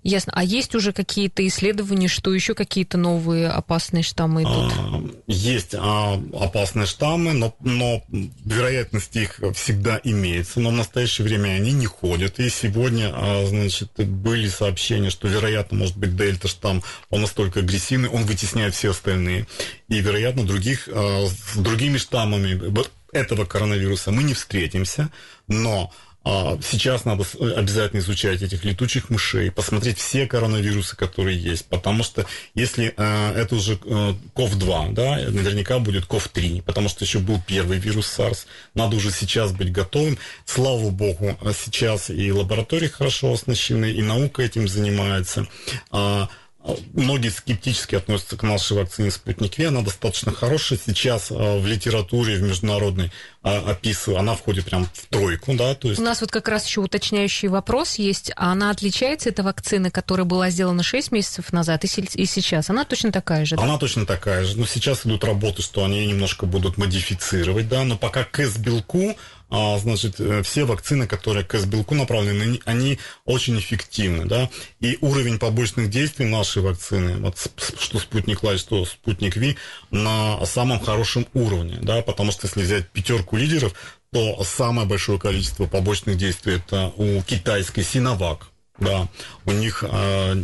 Ясно. 0.06 0.32
А 0.36 0.44
есть 0.44 0.72
уже 0.76 0.92
какие-то 0.92 1.44
исследования, 1.48 2.06
что 2.06 2.32
еще 2.32 2.54
какие-то 2.54 2.96
новые 2.96 3.48
опасные 3.48 4.04
штаммы 4.04 4.44
идут? 4.44 4.72
А, 4.72 5.02
есть 5.26 5.74
а, 5.74 6.22
опасные 6.32 6.86
штаммы, 6.86 7.32
но, 7.32 7.56
но 7.58 8.04
вероятность 8.44 9.16
их 9.16 9.40
всегда 9.56 10.00
имеется, 10.04 10.60
но 10.60 10.70
в 10.70 10.74
настоящее 10.74 11.26
время 11.26 11.48
они 11.56 11.72
не 11.72 11.86
ходят. 11.86 12.38
И 12.38 12.48
сегодня, 12.50 13.10
а, 13.12 13.46
значит, 13.46 13.90
были 13.96 14.48
сообщения, 14.48 15.10
что, 15.10 15.26
вероятно, 15.26 15.78
может 15.78 15.96
быть, 15.96 16.14
дельта-штамм, 16.14 16.84
он 17.10 17.22
настолько 17.22 17.58
агрессивный, 17.60 18.08
он 18.08 18.26
вытесняет 18.26 18.76
все 18.76 18.92
остальные. 18.92 19.48
И, 19.88 19.98
вероятно, 19.98 20.46
других, 20.46 20.86
с 20.86 21.56
другими 21.56 21.98
штаммами 21.98 22.72
этого 23.12 23.44
коронавируса 23.44 24.12
мы 24.12 24.22
не 24.22 24.34
встретимся, 24.34 25.10
но 25.48 25.90
а, 26.28 26.58
сейчас 26.60 27.04
надо 27.04 27.24
обязательно 27.54 28.00
изучать 28.00 28.42
этих 28.42 28.64
летучих 28.64 29.10
мышей, 29.10 29.52
посмотреть 29.52 29.98
все 29.98 30.26
коронавирусы, 30.26 30.96
которые 30.96 31.38
есть, 31.38 31.66
потому 31.66 32.02
что 32.02 32.26
если 32.52 32.92
э, 32.96 33.32
это 33.36 33.54
уже 33.54 33.74
э, 33.74 33.76
COV-2, 34.34 34.92
да, 34.92 35.18
наверняка 35.30 35.78
будет 35.78 36.06
COV-3, 36.06 36.62
потому 36.62 36.88
что 36.88 37.04
еще 37.04 37.20
был 37.20 37.40
первый 37.46 37.78
вирус 37.78 38.12
SARS, 38.18 38.46
надо 38.74 38.96
уже 38.96 39.12
сейчас 39.12 39.52
быть 39.52 39.70
готовым. 39.70 40.18
Слава 40.44 40.90
богу, 40.90 41.38
сейчас 41.64 42.10
и 42.10 42.32
лаборатории 42.32 42.88
хорошо 42.88 43.32
оснащены, 43.32 43.92
и 43.92 44.02
наука 44.02 44.42
этим 44.42 44.66
занимается. 44.66 45.46
А, 45.92 46.28
многие 46.94 47.28
скептически 47.28 47.94
относятся 47.94 48.36
к 48.36 48.42
нашей 48.42 48.76
вакцине 48.76 49.10
«Спутник 49.10 49.58
Ви». 49.58 49.64
Она 49.66 49.82
достаточно 49.82 50.32
хорошая. 50.32 50.78
Сейчас 50.78 51.30
в 51.30 51.66
литературе, 51.66 52.36
в 52.36 52.42
международной 52.42 53.12
описываю, 53.42 54.18
она 54.18 54.34
входит 54.34 54.64
прям 54.64 54.86
в 54.92 55.06
тройку, 55.06 55.54
да, 55.54 55.74
то 55.76 55.88
есть... 55.88 56.00
У 56.00 56.04
нас 56.04 56.20
вот 56.20 56.32
как 56.32 56.48
раз 56.48 56.66
еще 56.66 56.80
уточняющий 56.80 57.48
вопрос 57.48 57.94
есть. 57.94 58.32
А 58.34 58.50
она 58.50 58.70
отличается, 58.70 59.28
эта 59.28 59.44
вакцина, 59.44 59.90
которая 59.90 60.24
была 60.24 60.50
сделана 60.50 60.82
6 60.82 61.12
месяцев 61.12 61.52
назад 61.52 61.84
и 61.84 62.26
сейчас? 62.26 62.70
Она 62.70 62.84
точно 62.84 63.12
такая 63.12 63.44
же, 63.44 63.56
да? 63.56 63.62
Она 63.62 63.78
точно 63.78 64.04
такая 64.04 64.44
же. 64.44 64.58
Но 64.58 64.66
сейчас 64.66 65.06
идут 65.06 65.22
работы, 65.22 65.62
что 65.62 65.84
они 65.84 66.06
немножко 66.06 66.46
будут 66.46 66.76
модифицировать, 66.76 67.68
да, 67.68 67.84
но 67.84 67.96
пока 67.96 68.24
к 68.24 68.40
С-белку 68.40 69.16
а, 69.48 69.78
значит, 69.78 70.18
э, 70.18 70.42
все 70.42 70.64
вакцины, 70.64 71.06
которые 71.06 71.44
к 71.44 71.54
С-белку 71.54 71.94
направлены, 71.94 72.60
они 72.64 72.98
очень 73.24 73.58
эффективны, 73.58 74.24
да, 74.24 74.50
и 74.80 74.98
уровень 75.00 75.38
побочных 75.38 75.88
действий 75.88 76.26
нашей 76.26 76.55
вакцины, 76.60 77.16
вот 77.18 77.38
что 77.80 77.98
спутник 77.98 78.42
Лайт, 78.42 78.60
что 78.60 78.84
спутник 78.84 79.36
Ви, 79.36 79.56
на 79.90 80.44
самом 80.46 80.80
хорошем 80.80 81.26
уровне, 81.34 81.78
да, 81.80 82.02
потому 82.02 82.32
что 82.32 82.46
если 82.46 82.62
взять 82.62 82.88
пятерку 82.90 83.36
лидеров, 83.36 83.74
то 84.12 84.42
самое 84.44 84.86
большое 84.86 85.18
количество 85.18 85.66
побочных 85.66 86.16
действий 86.16 86.54
это 86.54 86.92
у 86.96 87.22
китайской 87.22 87.82
Синовак, 87.82 88.48
да, 88.78 89.08
у 89.44 89.52
них 89.52 89.84
э, 89.86 90.42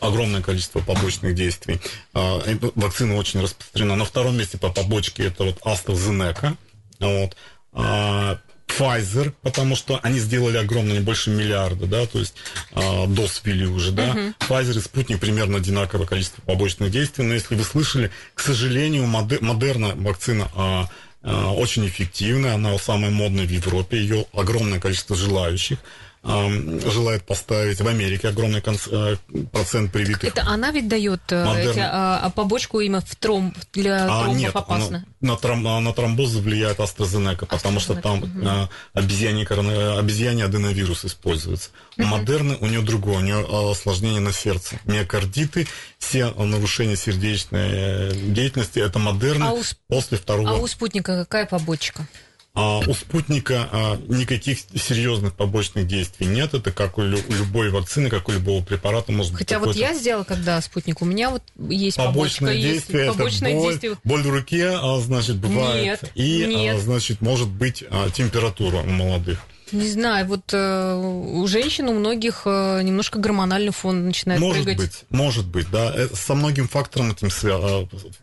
огромное 0.00 0.42
количество 0.42 0.80
побочных 0.80 1.34
действий. 1.34 1.80
Э, 2.14 2.40
вакцина 2.74 3.16
очень 3.16 3.40
распространена. 3.40 3.96
На 3.96 4.04
втором 4.04 4.36
месте 4.36 4.58
по 4.58 4.70
побочке 4.70 5.26
это 5.26 5.44
вот 5.44 5.58
AstraZeneca, 5.60 6.56
вот. 6.98 7.36
А, 7.72 8.38
Pfizer, 8.78 9.32
потому 9.42 9.76
что 9.76 10.00
они 10.02 10.18
сделали 10.18 10.56
огромно, 10.56 10.92
не 10.92 11.00
больше 11.00 11.30
миллиарда, 11.30 11.86
да, 11.86 12.06
то 12.06 12.18
есть 12.18 12.34
э, 12.72 13.06
доз 13.06 13.40
ввели 13.44 13.66
уже, 13.66 13.92
да. 13.92 14.08
Uh-huh. 14.08 14.34
Pfizer 14.40 14.78
и 14.78 14.80
Спутник 14.80 15.20
примерно 15.20 15.58
одинаковое 15.58 16.06
количество 16.06 16.42
побочных 16.42 16.90
действий, 16.90 17.24
но 17.24 17.34
если 17.34 17.54
вы 17.54 17.64
слышали, 17.64 18.10
к 18.34 18.40
сожалению, 18.40 19.06
Модерна 19.06 19.94
вакцина 19.96 20.50
э, 20.54 21.28
э, 21.28 21.44
очень 21.46 21.86
эффективная, 21.86 22.54
она 22.54 22.76
самая 22.78 23.10
модная 23.10 23.46
в 23.46 23.50
Европе, 23.50 23.98
ее 23.98 24.26
огромное 24.32 24.80
количество 24.80 25.16
желающих 25.16 25.78
желает 26.24 27.24
поставить 27.24 27.80
в 27.80 27.88
Америке 27.88 28.28
огромный 28.28 28.62
э, 28.64 29.16
процент 29.50 29.90
привитых. 29.92 30.24
Это 30.24 30.42
она 30.42 30.70
ведь 30.70 30.86
дает 30.86 31.20
э, 31.30 31.70
эти, 31.70 31.80
а, 31.80 32.20
а 32.22 32.30
побочку 32.30 32.78
именно 32.78 33.00
в 33.00 33.16
тромб 33.16 33.56
для 33.72 34.04
а, 34.04 34.22
тромбов 34.22 34.36
нет, 34.36 34.54
опасно? 34.54 35.04
На, 35.20 35.36
тром, 35.36 35.62
на 35.62 35.92
тромбоз 35.92 36.34
влияет 36.34 36.78
AstraZeneca, 36.78 37.46
потому 37.46 37.80
что 37.80 37.96
там 37.96 38.22
угу. 38.22 38.30
а, 38.44 38.68
обезьяний, 38.94 39.44
обезьяний 39.44 40.44
аденовирус 40.44 41.04
используется. 41.04 41.70
У 41.98 42.04
Модерны 42.04 42.56
у 42.60 42.66
нее 42.66 42.82
другое, 42.82 43.18
у 43.18 43.22
нее 43.22 43.70
осложнение 43.72 44.20
на 44.20 44.32
сердце. 44.32 44.78
Миокардиты, 44.84 45.66
все 45.98 46.30
нарушения 46.30 46.96
сердечной 46.96 48.14
деятельности, 48.32 48.78
это 48.78 49.00
Модерна 49.00 49.50
а 49.50 49.52
у, 49.54 49.62
после 49.88 50.18
второго... 50.18 50.50
А 50.50 50.54
у 50.54 50.66
спутника 50.68 51.16
какая 51.24 51.46
побочка? 51.46 52.06
А 52.54 52.80
у 52.80 52.92
спутника 52.92 53.66
а, 53.72 53.98
никаких 54.08 54.58
серьезных 54.60 55.34
побочных 55.34 55.86
действий 55.86 56.26
нет. 56.26 56.52
Это 56.52 56.70
как 56.70 56.98
у, 56.98 57.02
лю- 57.02 57.22
у 57.26 57.32
любой 57.32 57.70
вакцины, 57.70 58.10
как 58.10 58.28
у 58.28 58.32
любого 58.32 58.62
препарата 58.62 59.10
может 59.10 59.32
Хотя 59.32 59.58
быть. 59.58 59.68
Хотя 59.68 59.84
вот 59.84 59.92
я 59.92 59.98
сделала, 59.98 60.24
когда 60.24 60.60
спутник, 60.60 61.00
у 61.00 61.06
меня 61.06 61.30
вот 61.30 61.42
есть 61.70 61.96
побочное 61.96 62.52
побочка, 62.52 62.54
действие. 62.54 63.04
Есть, 63.06 63.16
побочное 63.16 63.54
боль, 63.54 63.70
действие. 63.70 63.96
боль 64.04 64.22
в 64.22 64.30
руке, 64.30 64.68
а, 64.70 65.00
значит, 65.00 65.36
бывает. 65.36 66.02
Нет, 66.02 66.12
и, 66.14 66.44
нет. 66.44 66.78
значит, 66.80 67.22
может 67.22 67.48
быть 67.48 67.84
температура 68.14 68.78
у 68.82 68.86
молодых. 68.86 69.38
Не 69.72 69.88
знаю, 69.88 70.26
вот 70.26 70.52
э, 70.52 70.94
у 70.94 71.46
женщин 71.46 71.88
у 71.88 71.94
многих 71.94 72.42
э, 72.44 72.82
немножко 72.82 73.18
гормональный 73.18 73.72
фон 73.72 74.04
начинает 74.04 74.38
может 74.38 74.64
прыгать. 74.64 74.76
Быть, 74.76 75.04
может 75.08 75.46
быть, 75.46 75.70
да. 75.70 75.90
Э, 75.94 76.08
со 76.12 76.34
многим 76.34 76.68
фактором 76.68 77.12
этим 77.12 77.30
свя... 77.30 77.58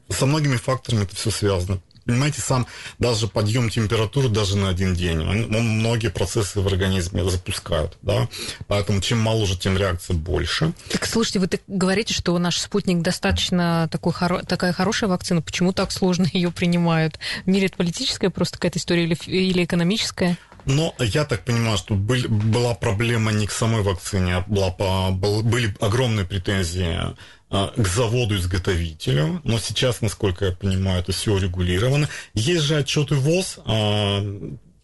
со 0.10 0.26
многими 0.28 0.58
факторами 0.58 1.06
это 1.06 1.16
все 1.16 1.32
связано 1.32 1.80
понимаете, 2.10 2.42
сам 2.42 2.68
даже 2.98 3.28
подъем 3.28 3.70
температуры 3.70 4.30
даже 4.30 4.58
на 4.58 4.70
один 4.70 4.94
день, 4.96 5.20
он, 5.20 5.56
он 5.56 5.68
многие 5.80 6.10
процессы 6.10 6.60
в 6.60 6.68
организме 6.68 7.24
запускают, 7.30 7.98
да, 8.02 8.28
поэтому 8.68 9.02
чем 9.02 9.20
моложе, 9.20 9.58
тем 9.58 9.78
реакция 9.78 10.16
больше. 10.16 10.74
Так, 10.90 11.06
слушайте, 11.06 11.40
вы 11.40 11.48
так 11.48 11.62
говорите, 11.68 12.14
что 12.14 12.38
наш 12.40 12.58
спутник 12.58 13.02
достаточно 13.02 13.88
такой, 13.92 14.14
такая 14.48 14.74
хорошая 14.74 15.10
вакцина, 15.10 15.42
почему 15.42 15.74
так 15.74 15.92
сложно 15.92 16.28
ее 16.34 16.52
принимают? 16.52 17.20
В 17.46 17.48
мире 17.48 17.68
это 17.68 17.78
политическая 17.78 18.30
просто 18.30 18.58
какая-то 18.58 18.80
история 18.80 19.04
или, 19.04 19.18
или 19.26 19.64
экономическая? 19.64 20.38
Но 20.70 20.94
я 21.00 21.26
так 21.26 21.46
понимаю, 21.46 21.80
что 21.80 21.96
были, 21.96 22.28
была 22.28 22.76
проблема 22.76 23.32
не 23.32 23.48
к 23.48 23.52
самой 23.52 23.82
вакцине, 23.82 24.36
а 24.36 24.42
была, 24.42 24.70
был, 25.10 25.42
были 25.42 25.76
огромные 25.80 26.28
претензии 26.28 26.96
а, 27.50 27.74
к 27.76 27.88
заводу-изготовителю, 27.88 29.42
но 29.44 29.58
сейчас, 29.58 30.02
насколько 30.02 30.46
я 30.46 30.52
понимаю, 30.52 31.00
это 31.00 31.12
все 31.12 31.40
регулировано. 31.40 32.08
Есть 32.36 32.66
же 32.66 32.76
отчеты 32.76 33.16
ВОЗ 33.16 33.58
а, 33.66 34.22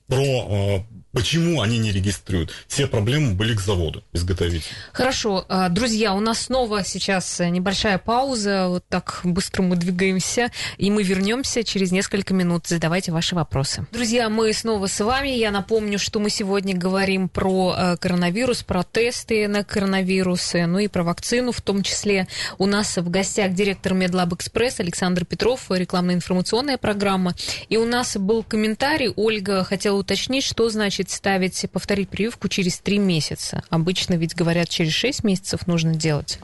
про 0.07 0.17
а, 0.17 0.85
Почему 1.15 1.61
они 1.61 1.77
не 1.77 1.93
регистрируют? 1.93 2.51
Все 2.67 2.87
проблемы 2.87 3.35
были 3.35 3.55
к 3.55 3.61
заводу, 3.61 4.03
изготовителю. 4.11 4.75
Хорошо. 4.91 5.45
А, 5.47 5.69
друзья, 5.69 6.13
у 6.13 6.19
нас 6.19 6.39
снова 6.41 6.83
сейчас 6.83 7.39
небольшая 7.39 7.97
пауза. 7.99 8.67
Вот 8.67 8.83
так 8.89 9.21
быстро 9.23 9.63
мы 9.63 9.77
двигаемся. 9.77 10.51
И 10.77 10.91
мы 10.91 11.03
вернемся 11.03 11.63
через 11.63 11.93
несколько 11.93 12.33
минут. 12.33 12.67
Задавайте 12.67 13.13
ваши 13.13 13.33
вопросы. 13.33 13.87
Друзья, 13.93 14.27
мы 14.27 14.51
снова 14.51 14.87
с 14.87 14.99
вами. 15.01 15.29
Я 15.29 15.51
напомню, 15.51 15.99
что 15.99 16.19
мы 16.19 16.29
сегодня 16.29 16.75
говорим 16.75 17.29
про 17.29 17.73
э, 17.77 17.97
коронавирус, 17.97 18.63
про 18.63 18.83
тесты 18.83 19.47
на 19.47 19.63
коронавирусы, 19.63 20.65
ну 20.65 20.79
и 20.79 20.89
про 20.89 21.05
вакцину 21.05 21.53
в 21.53 21.61
том 21.61 21.81
числе. 21.81 22.27
У 22.57 22.65
нас 22.65 22.97
в 22.97 23.09
гостях 23.09 23.53
директор 23.53 23.93
Медлаб 23.93 24.33
Экспресс 24.33 24.81
Александр 24.81 25.23
Петров, 25.23 25.67
рекламно-информационная 25.69 26.77
программа. 26.77 27.35
И 27.69 27.77
у 27.77 27.85
нас 27.85 28.17
был 28.17 28.43
комментарий. 28.43 29.13
Ольга 29.15 29.63
хотела 29.63 29.95
уточнить, 29.95 30.43
что 30.43 30.69
значит 30.69 31.04
ставить, 31.09 31.65
повторить 31.71 32.09
прививку 32.09 32.47
через 32.47 32.79
три 32.79 32.97
месяца. 32.97 33.63
Обычно 33.69 34.15
ведь 34.15 34.35
говорят, 34.35 34.69
через 34.69 34.93
шесть 34.93 35.23
месяцев 35.23 35.67
нужно 35.67 35.95
делать. 35.95 36.39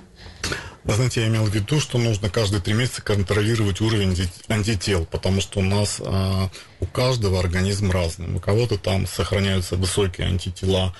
Вы 0.83 0.93
знаете, 0.93 1.21
я 1.21 1.27
имел 1.27 1.45
в 1.45 1.53
виду, 1.53 1.79
что 1.79 1.99
нужно 1.99 2.29
каждые 2.29 2.61
три 2.61 2.73
месяца 2.73 3.03
контролировать 3.03 3.81
уровень 3.81 4.17
антител, 4.47 5.05
потому 5.05 5.39
что 5.39 5.59
у 5.59 5.63
нас 5.63 6.01
а, 6.03 6.49
у 6.79 6.85
каждого 6.87 7.39
организм 7.39 7.91
разный. 7.91 8.33
У 8.33 8.39
кого-то 8.39 8.77
там 8.77 9.05
сохраняются 9.05 9.75
высокие 9.75 10.27
антитела, 10.27 10.95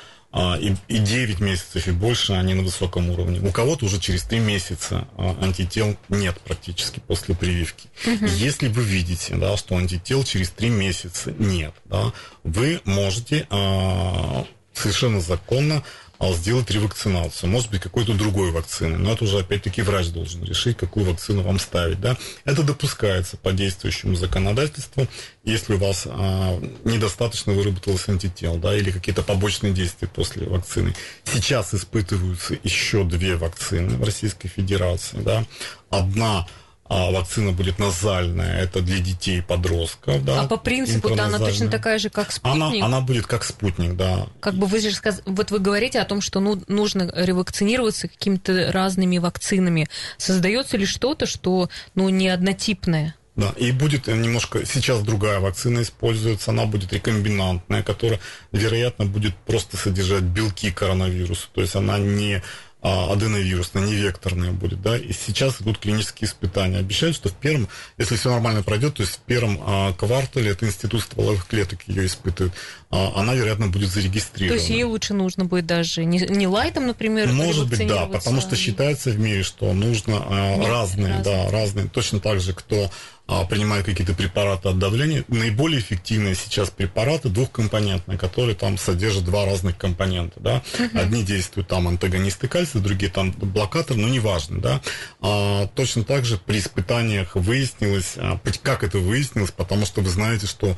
и, 0.60 0.76
и 0.88 1.00
9 1.00 1.40
месяцев 1.42 1.88
и 1.88 1.92
больше 1.92 2.34
они 2.34 2.54
на 2.54 2.64
высоком 2.64 3.10
уровне. 3.10 3.40
У 3.42 3.52
кого-то 3.52 3.86
уже 3.86 4.00
через 4.00 4.24
3 4.24 4.40
месяца 4.40 5.08
а, 5.18 5.38
антител 5.42 5.98
нет 6.10 6.40
практически 6.40 7.02
после 7.06 7.36
прививки. 7.36 7.90
Угу. 8.06 8.26
Если 8.26 8.70
вы 8.70 8.84
видите, 8.84 9.36
да, 9.36 9.58
что 9.58 9.76
антител 9.76 10.24
через 10.24 10.50
3 10.52 10.70
месяца 10.70 11.34
нет, 11.38 11.74
да, 11.86 12.14
вы 12.44 12.80
можете 12.86 13.46
а, 13.50 14.46
совершенно 14.74 15.20
законно 15.20 15.84
а 16.22 16.32
сделать 16.34 16.70
ревакцинацию. 16.70 17.50
Может 17.50 17.72
быть, 17.72 17.82
какой-то 17.82 18.14
другой 18.14 18.52
вакцины. 18.52 18.96
Но 19.00 19.14
это 19.14 19.24
уже, 19.24 19.40
опять-таки, 19.40 19.82
врач 19.82 20.10
должен 20.10 20.44
решить, 20.44 20.78
какую 20.78 21.08
вакцину 21.08 21.42
вам 21.42 21.58
ставить. 21.58 22.00
Да? 22.00 22.16
Это 22.46 22.62
допускается 22.62 23.38
по 23.38 23.52
действующему 23.52 24.16
законодательству, 24.16 25.08
если 25.44 25.74
у 25.74 25.78
вас 25.80 26.04
а, 26.06 26.62
недостаточно 26.84 27.54
выработалось 27.54 28.08
антител, 28.08 28.58
да, 28.58 28.78
или 28.78 28.92
какие-то 28.92 29.24
побочные 29.24 29.74
действия 29.74 30.08
после 30.08 30.48
вакцины. 30.48 30.94
Сейчас 31.24 31.74
испытываются 31.74 32.56
еще 32.64 33.04
две 33.04 33.36
вакцины 33.36 33.98
в 33.98 34.04
Российской 34.04 34.48
Федерации. 34.48 35.18
Да? 35.18 35.44
Одна 35.90 36.46
а 36.94 37.10
вакцина 37.10 37.54
будет 37.54 37.80
назальная, 37.80 38.62
это 38.62 38.82
для 38.82 39.00
детей 39.00 39.38
и 39.38 39.42
подростков, 39.42 40.26
да. 40.26 40.42
А 40.42 40.48
по 40.48 40.58
принципу-то 40.58 41.24
она 41.24 41.40
точно 41.40 41.70
такая 41.70 42.00
же, 42.00 42.10
как 42.10 42.34
спутник? 42.34 42.84
Она, 42.84 42.86
она 42.86 43.00
будет 43.00 43.28
как 43.28 43.46
спутник, 43.46 43.96
да. 43.96 44.28
Как 44.42 44.56
бы 44.56 44.68
вы 44.68 44.82
же 44.82 44.92
сказ... 44.92 45.22
вот 45.26 45.52
вы 45.52 45.60
говорите 45.60 46.02
о 46.02 46.06
том, 46.06 46.20
что 46.20 46.42
ну, 46.42 46.62
нужно 46.68 47.10
ревакцинироваться 47.16 48.10
какими-то 48.10 48.74
разными 48.74 49.20
вакцинами. 49.20 49.88
Создается 50.18 50.76
ли 50.76 50.86
что-то, 50.86 51.28
что 51.28 51.70
ну, 51.96 52.10
не 52.10 52.28
однотипное? 52.28 53.16
Да, 53.38 53.54
и 53.56 53.72
будет 53.72 54.08
немножко, 54.08 54.66
сейчас 54.66 55.02
другая 55.02 55.40
вакцина 55.40 55.84
используется, 55.84 56.52
она 56.52 56.66
будет 56.66 56.92
рекомбинантная, 56.92 57.84
которая, 57.84 58.20
вероятно, 58.52 59.06
будет 59.06 59.34
просто 59.38 59.78
содержать 59.78 60.24
белки 60.24 60.70
коронавируса, 60.70 61.48
то 61.54 61.62
есть 61.62 61.78
она 61.78 61.98
не 61.98 62.44
а, 62.84 63.14
аденовирусная, 63.14 63.86
не 63.86 63.94
векторная 63.94 64.52
будет, 64.52 64.82
да, 64.82 64.98
и 64.98 65.12
сейчас 65.14 65.62
идут 65.62 65.78
клинические 65.78 66.28
испытания. 66.28 66.78
Обещают, 66.78 67.16
что 67.16 67.30
в 67.30 67.34
первом, 67.34 67.68
если 67.98 68.16
все 68.16 68.32
нормально 68.32 68.64
пройдет, 68.64 68.96
то 68.96 69.04
есть 69.04 69.18
в 69.18 69.20
первом 69.20 69.60
а, 69.64 69.94
квартале 69.94 70.50
это 70.52 70.66
институт 70.66 71.02
стволовых 71.04 71.46
клеток 71.46 71.84
ее 71.88 72.08
испытывает, 72.08 72.54
а, 72.90 73.14
она, 73.16 73.36
вероятно, 73.36 73.68
будет 73.68 73.90
зарегистрирована. 73.90 74.58
То 74.58 74.62
есть 74.62 74.70
ей 74.70 74.84
лучше 74.84 75.14
нужно 75.14 75.46
будет 75.46 75.68
даже 75.68 76.06
не, 76.06 76.20
не 76.20 76.48
лайтом, 76.48 76.88
например, 76.88 77.32
Может 77.32 77.70
быть, 77.70 77.88
да, 77.88 78.08
потому 78.08 78.42
что 78.42 78.56
считается 78.56 79.12
в 79.12 79.20
мире, 79.20 79.44
что 79.44 79.72
нужно 79.74 80.18
а, 80.18 80.58
разные, 80.58 81.08
разные, 81.08 81.24
да, 81.24 81.52
разные, 81.52 81.88
точно 81.88 82.20
так 82.20 82.40
же, 82.40 82.54
кто 82.54 82.90
а, 83.32 83.46
принимают 83.46 83.86
какие-то 83.86 84.14
препараты 84.14 84.68
от 84.68 84.78
давления. 84.78 85.24
Наиболее 85.30 85.80
эффективные 85.80 86.36
сейчас 86.36 86.70
препараты 86.70 87.30
двухкомпонентные, 87.30 88.18
которые 88.18 88.56
там 88.56 88.78
содержат 88.78 89.24
два 89.24 89.46
разных 89.46 89.78
компонента. 89.78 90.42
Да? 90.42 90.62
Одни 90.94 91.24
действуют 91.24 91.70
там 91.70 91.88
антагонисты 91.88 92.50
кальция, 92.50 92.82
другие 92.82 93.10
там 93.10 93.32
блокатор, 93.32 93.96
но 93.96 94.10
неважно. 94.10 94.60
Да? 94.60 94.82
А, 95.22 95.68
точно 95.68 96.04
так 96.04 96.26
же 96.26 96.38
при 96.38 96.60
испытаниях 96.60 97.36
выяснилось, 97.36 98.16
а, 98.18 98.38
как 98.64 98.84
это 98.84 98.98
выяснилось, 98.98 99.52
потому 99.52 99.86
что 99.86 100.02
вы 100.02 100.10
знаете, 100.10 100.46
что 100.46 100.76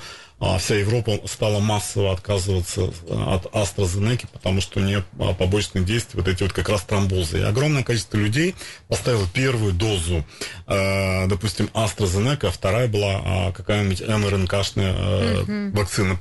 вся 0.60 0.76
Европа 0.76 1.20
стала 1.26 1.60
массово 1.60 2.12
отказываться 2.12 2.92
от 3.10 3.46
AstraZeneca, 3.54 4.28
потому 4.32 4.62
что 4.62 4.80
у 4.80 4.84
нее 4.84 5.04
а, 5.20 5.34
побочных 5.34 5.86
действий 5.86 6.20
вот 6.20 6.28
эти 6.28 6.44
вот 6.44 6.54
как 6.54 6.70
раз 6.70 6.84
тромбозы. 6.84 7.40
И 7.40 7.44
огромное 7.44 7.84
количество 7.84 8.18
людей 8.18 8.56
поставило 8.88 9.28
первую 9.34 9.74
дозу, 9.74 10.26
э, 10.68 11.28
допустим, 11.28 11.70
AstraZeneca, 11.74 12.48
а 12.48 12.52
вторая 12.52 12.88
была 12.88 13.22
а, 13.24 13.52
какая-нибудь 13.52 14.02
МРНК-шная 14.02 14.94
э, 14.96 15.44
mm-hmm. 15.44 15.72
вакцина. 15.72 16.20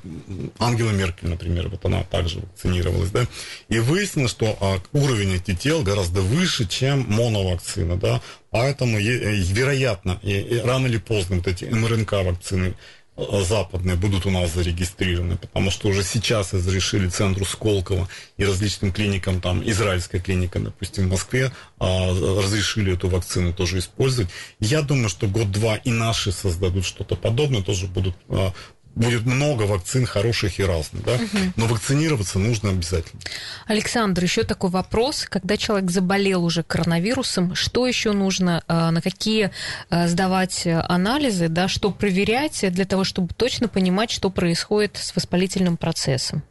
Ангела 0.59 0.91
Меркель, 0.91 1.29
например, 1.29 1.69
вот 1.69 1.85
она 1.85 2.05
также 2.05 2.41
вакцинировалась, 2.41 3.11
да. 3.11 3.27
И 3.69 3.79
выяснилось, 3.79 4.31
что 4.31 4.81
уровень 4.93 5.35
антител 5.35 5.83
гораздо 5.83 6.21
выше, 6.21 6.67
чем 6.67 7.07
моновакцина, 7.09 7.97
да. 7.97 8.21
Поэтому, 8.51 8.99
э, 8.99 9.03
вероятно, 9.03 10.21
рано 10.65 10.87
или 10.87 10.99
поздно 10.99 11.37
вот 11.37 11.49
эти 11.49 11.65
МРНК-вакцины 11.65 12.75
западные 13.17 13.97
будут 13.97 14.25
у 14.27 14.31
нас 14.31 14.55
зарегистрированы, 14.55 15.37
потому 15.37 15.71
что 15.71 15.89
уже 15.89 16.03
сейчас 16.03 16.53
разрешили 16.55 17.09
центру 17.09 17.45
Сколково 17.45 18.09
и 18.39 18.45
различным 18.45 18.93
клиникам, 18.93 19.41
там, 19.41 19.63
израильская 19.69 20.19
клиника, 20.19 20.59
допустим, 20.59 21.07
в 21.07 21.11
Москве, 21.11 21.53
а, 21.79 22.09
разрешили 22.09 22.95
эту 22.95 23.09
вакцину 23.09 23.53
тоже 23.53 23.79
использовать. 23.79 24.31
Я 24.61 24.83
думаю, 24.83 25.11
что 25.11 25.27
год-два 25.27 25.77
и 25.77 25.91
наши 25.91 26.33
создадут 26.33 26.87
что-то 26.87 27.17
подобное, 27.17 27.63
тоже 27.63 27.87
будут 27.87 28.17
а, 28.29 28.53
будет 28.95 29.25
много 29.25 29.63
вакцин 29.63 30.07
хороших 30.07 30.59
и 30.61 30.65
разных, 30.65 31.05
да, 31.05 31.15
угу. 31.15 31.39
но 31.57 31.67
вакцинироваться 31.67 32.39
нужно 32.39 32.71
обязательно. 32.71 33.21
Александр, 33.67 34.23
еще 34.23 34.43
такой 34.43 34.71
вопрос, 34.71 35.27
когда 35.29 35.57
человек 35.57 35.91
заболел 35.91 36.45
уже 36.45 36.63
коронавирусом, 36.63 37.55
что 37.55 37.87
еще 37.87 38.13
нужно, 38.13 38.63
э, 38.69 38.91
на 38.91 39.01
какие 39.01 39.51
э, 39.91 40.09
сдавать 40.09 40.67
анализы, 40.67 41.49
да, 41.49 41.69
что 41.69 41.91
проверять 41.91 42.65
для 42.73 42.85
того, 42.85 43.05
чтобы 43.05 43.35
точно 43.35 43.69
понимать, 43.69 44.11
что 44.11 44.31
происходит 44.31 44.97
с 44.97 45.15
воспалительным 45.15 45.77
процессом? 45.77 46.43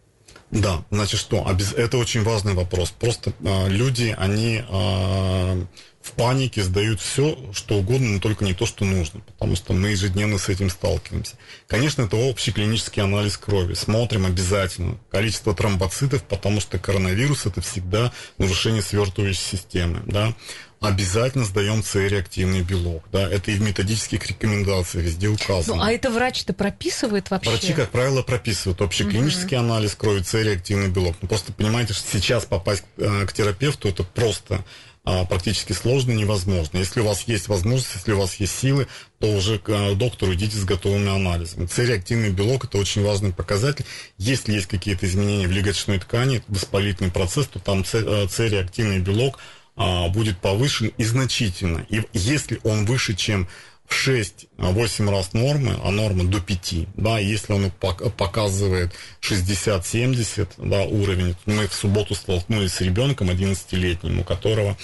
Да, 0.51 0.83
значит 0.91 1.19
что, 1.19 1.47
это 1.77 1.97
очень 1.97 2.23
важный 2.23 2.53
вопрос. 2.53 2.91
Просто 2.91 3.31
э, 3.39 3.69
люди, 3.69 4.13
они 4.17 4.61
э, 4.67 5.65
в 6.11 6.13
панике 6.13 6.61
сдают 6.63 6.99
все, 6.99 7.37
что 7.53 7.75
угодно, 7.77 8.09
но 8.09 8.19
только 8.19 8.43
не 8.43 8.53
то, 8.53 8.65
что 8.65 8.83
нужно, 8.85 9.21
потому 9.21 9.55
что 9.55 9.73
мы 9.73 9.89
ежедневно 9.89 10.37
с 10.37 10.49
этим 10.49 10.69
сталкиваемся. 10.69 11.35
Конечно, 11.67 12.03
это 12.03 12.17
общий 12.17 12.51
клинический 12.51 13.01
анализ 13.01 13.37
крови. 13.37 13.73
Смотрим 13.73 14.25
обязательно 14.25 14.97
количество 15.09 15.55
тромбоцитов, 15.55 16.23
потому 16.23 16.59
что 16.59 16.77
коронавирус 16.77 17.45
это 17.45 17.61
всегда 17.61 18.11
нарушение 18.37 18.81
свертывающей 18.81 19.41
системы. 19.41 20.01
Да? 20.05 20.33
обязательно 20.81 21.45
сдаем 21.45 21.83
С-реактивный 21.83 22.61
белок. 22.61 23.03
Да, 23.11 23.29
это 23.29 23.51
и 23.51 23.53
в 23.53 23.61
методических 23.61 24.25
рекомендациях 24.27 25.05
везде 25.05 25.27
указано. 25.27 25.75
Ну, 25.75 25.83
а 25.83 25.91
это 25.91 26.09
врач-то 26.09 26.53
прописывает 26.53 27.29
вообще? 27.29 27.51
Врачи, 27.51 27.73
как 27.73 27.91
правило, 27.91 28.23
прописывают 28.23 28.81
общий 28.81 29.03
клинический 29.03 29.57
угу. 29.57 29.65
анализ 29.65 29.93
крови, 29.93 30.23
С-реактивный 30.23 30.89
белок. 30.89 31.15
Ну, 31.21 31.27
просто 31.27 31.53
понимаете, 31.53 31.93
что 31.93 32.07
сейчас 32.11 32.45
попасть 32.45 32.83
э, 32.97 33.25
к 33.27 33.31
терапевту 33.31 33.89
это 33.89 34.03
просто 34.03 34.65
а, 35.03 35.25
практически 35.25 35.73
сложно, 35.73 36.11
невозможно. 36.11 36.77
Если 36.77 36.99
у 36.99 37.05
вас 37.05 37.23
есть 37.23 37.47
возможность, 37.47 37.95
если 37.95 38.13
у 38.13 38.19
вас 38.19 38.35
есть 38.35 38.57
силы, 38.57 38.87
то 39.19 39.27
уже 39.27 39.57
к 39.57 39.69
а, 39.69 39.95
доктору 39.95 40.33
идите 40.35 40.57
с 40.57 40.63
готовыми 40.63 41.09
анализами. 41.09 41.65
С-реактивный 41.65 42.29
белок– 42.29 42.65
это 42.65 42.77
очень 42.77 43.03
важный 43.03 43.33
показатель. 43.33 43.85
Если 44.17 44.53
есть 44.53 44.67
какие-то 44.67 45.07
изменения 45.07 45.47
в 45.47 45.51
легочной 45.51 45.97
ткани, 45.97 46.43
воспалительный 46.47 47.11
процесс, 47.11 47.47
то 47.47 47.59
там 47.59 47.83
С-реактивный 47.83 48.99
белок 48.99 49.39
а, 49.75 50.07
будет 50.09 50.37
повышен 50.37 50.91
и 50.97 51.03
значительно. 51.03 51.83
И 51.89 52.03
если 52.13 52.59
он 52.63 52.85
выше, 52.85 53.15
чем 53.15 53.47
6-8 53.91 55.11
раз 55.11 55.33
нормы, 55.33 55.77
а 55.83 55.91
норма 55.91 56.23
до 56.23 56.39
5, 56.39 56.73
да, 56.95 57.19
если 57.19 57.53
он 57.53 57.71
показывает 57.71 58.93
60-70, 59.21 60.47
да, 60.57 60.83
уровень, 60.83 61.35
мы 61.45 61.67
в 61.67 61.73
субботу 61.73 62.15
столкнулись 62.15 62.73
с 62.73 62.81
ребенком 62.81 63.29
11-летним, 63.29 64.19
у 64.19 64.23
которого, 64.23 64.77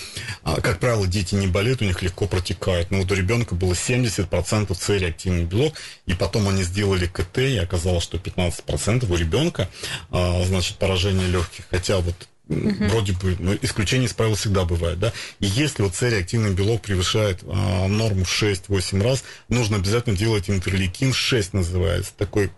а, 0.43 0.62
как 0.62 0.80
правило, 0.80 1.08
дети 1.08 1.36
не 1.36 1.48
болеют, 1.48 1.82
у 1.82 1.86
них 1.86 2.02
легко 2.02 2.28
протекают, 2.28 2.91
но 2.91 3.00
вот 3.00 3.12
у 3.12 3.15
ребенка 3.15 3.56
было 3.56 3.74
70% 3.74 4.76
С-реактивный 4.76 5.46
белок, 5.46 5.74
и 6.06 6.13
потом 6.13 6.50
они 6.50 6.63
сделали 6.63 7.08
КТ, 7.08 7.39
и 7.39 7.58
оказалось, 7.58 8.04
что 8.04 8.17
15% 8.17 9.12
у 9.12 9.15
ребенка, 9.15 9.70
а, 10.12 10.43
значит, 10.46 10.78
поражение 10.78 11.28
легких, 11.28 11.65
хотя 11.70 12.00
вот 12.00 12.15
Угу. 12.49 12.86
Вроде 12.88 13.13
бы, 13.13 13.36
но 13.39 13.55
исключения 13.62 14.05
из 14.05 14.13
правил 14.13 14.36
всегда 14.36 14.63
бывают, 14.63 14.99
да. 14.99 15.12
И 15.39 15.47
если 15.47 15.83
вот 15.83 15.95
С-реактивный 15.95 16.53
белок 16.53 16.81
превышает 16.81 17.39
а, 17.45 17.88
норму 17.88 18.23
в 18.23 18.43
6-8 18.43 19.03
раз, 19.03 19.23
нужно 19.49 19.77
обязательно 19.77 20.15
делать 20.15 20.49
интерлейкин 20.49 21.13
6 21.13 21.53
называется, 21.53 22.13
такой 22.17 22.51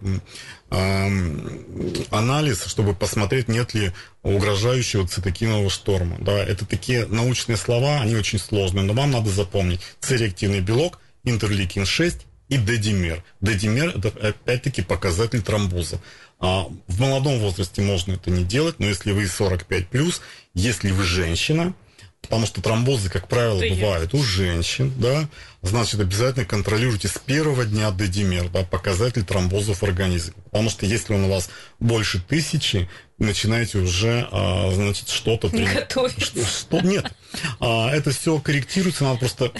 а, 0.69 1.07
анализ, 2.11 2.65
чтобы 2.65 2.93
посмотреть, 2.93 3.47
нет 3.47 3.73
ли 3.73 3.91
угрожающего 4.21 5.07
цитокинового 5.07 5.71
шторма, 5.71 6.17
да. 6.19 6.37
Это 6.37 6.65
такие 6.65 7.07
научные 7.07 7.57
слова, 7.57 8.01
они 8.01 8.15
очень 8.15 8.37
сложные, 8.37 8.85
но 8.85 8.93
вам 8.93 9.09
надо 9.09 9.31
запомнить. 9.31 9.81
С-реактивный 10.01 10.61
белок, 10.61 10.99
интерлейкин 11.23 11.85
6 11.85 12.28
и 12.49 12.57
дедимер. 12.57 13.23
Дедимер– 13.41 13.89
это 13.97 14.09
опять-таки 14.27 14.81
показатель 14.81 15.41
тромбоза. 15.41 16.01
А 16.39 16.67
в 16.87 16.99
молодом 16.99 17.39
возрасте 17.39 17.81
можно 17.81 18.13
это 18.13 18.31
не 18.31 18.43
делать, 18.43 18.79
но 18.79 18.87
если 18.87 19.11
вы 19.11 19.25
45+, 19.25 20.15
если 20.53 20.91
вы 20.91 21.03
женщина, 21.03 21.75
потому 22.21 22.45
что 22.45 22.61
тромбозы, 22.61 23.09
как 23.09 23.27
правило, 23.27 23.61
бывают 23.69 24.13
у 24.13 24.23
женщин, 24.23 24.93
да, 24.97 25.29
значит, 25.61 25.99
обязательно 25.99 26.45
контролируйте 26.45 27.07
с 27.07 27.17
первого 27.17 27.65
дня 27.65 27.91
дедимер, 27.91 28.49
да, 28.49 28.63
показатель 28.63 29.23
тромбозов 29.23 29.81
в 29.81 29.83
организме. 29.83 30.33
Потому 30.45 30.69
что 30.69 30.85
если 30.85 31.13
он 31.13 31.25
у 31.25 31.29
вас 31.29 31.49
больше 31.79 32.21
тысячи, 32.21 32.89
начинаете 33.19 33.79
уже, 33.79 34.27
а, 34.31 34.71
значит, 34.71 35.09
что-то... 35.09 35.49
Готовить. 35.49 36.23
Что, 36.23 36.45
что, 36.45 36.79
нет. 36.81 37.11
А, 37.59 37.91
это 37.91 38.11
все 38.11 38.39
корректируется, 38.39 39.03
надо 39.03 39.19
просто 39.19 39.51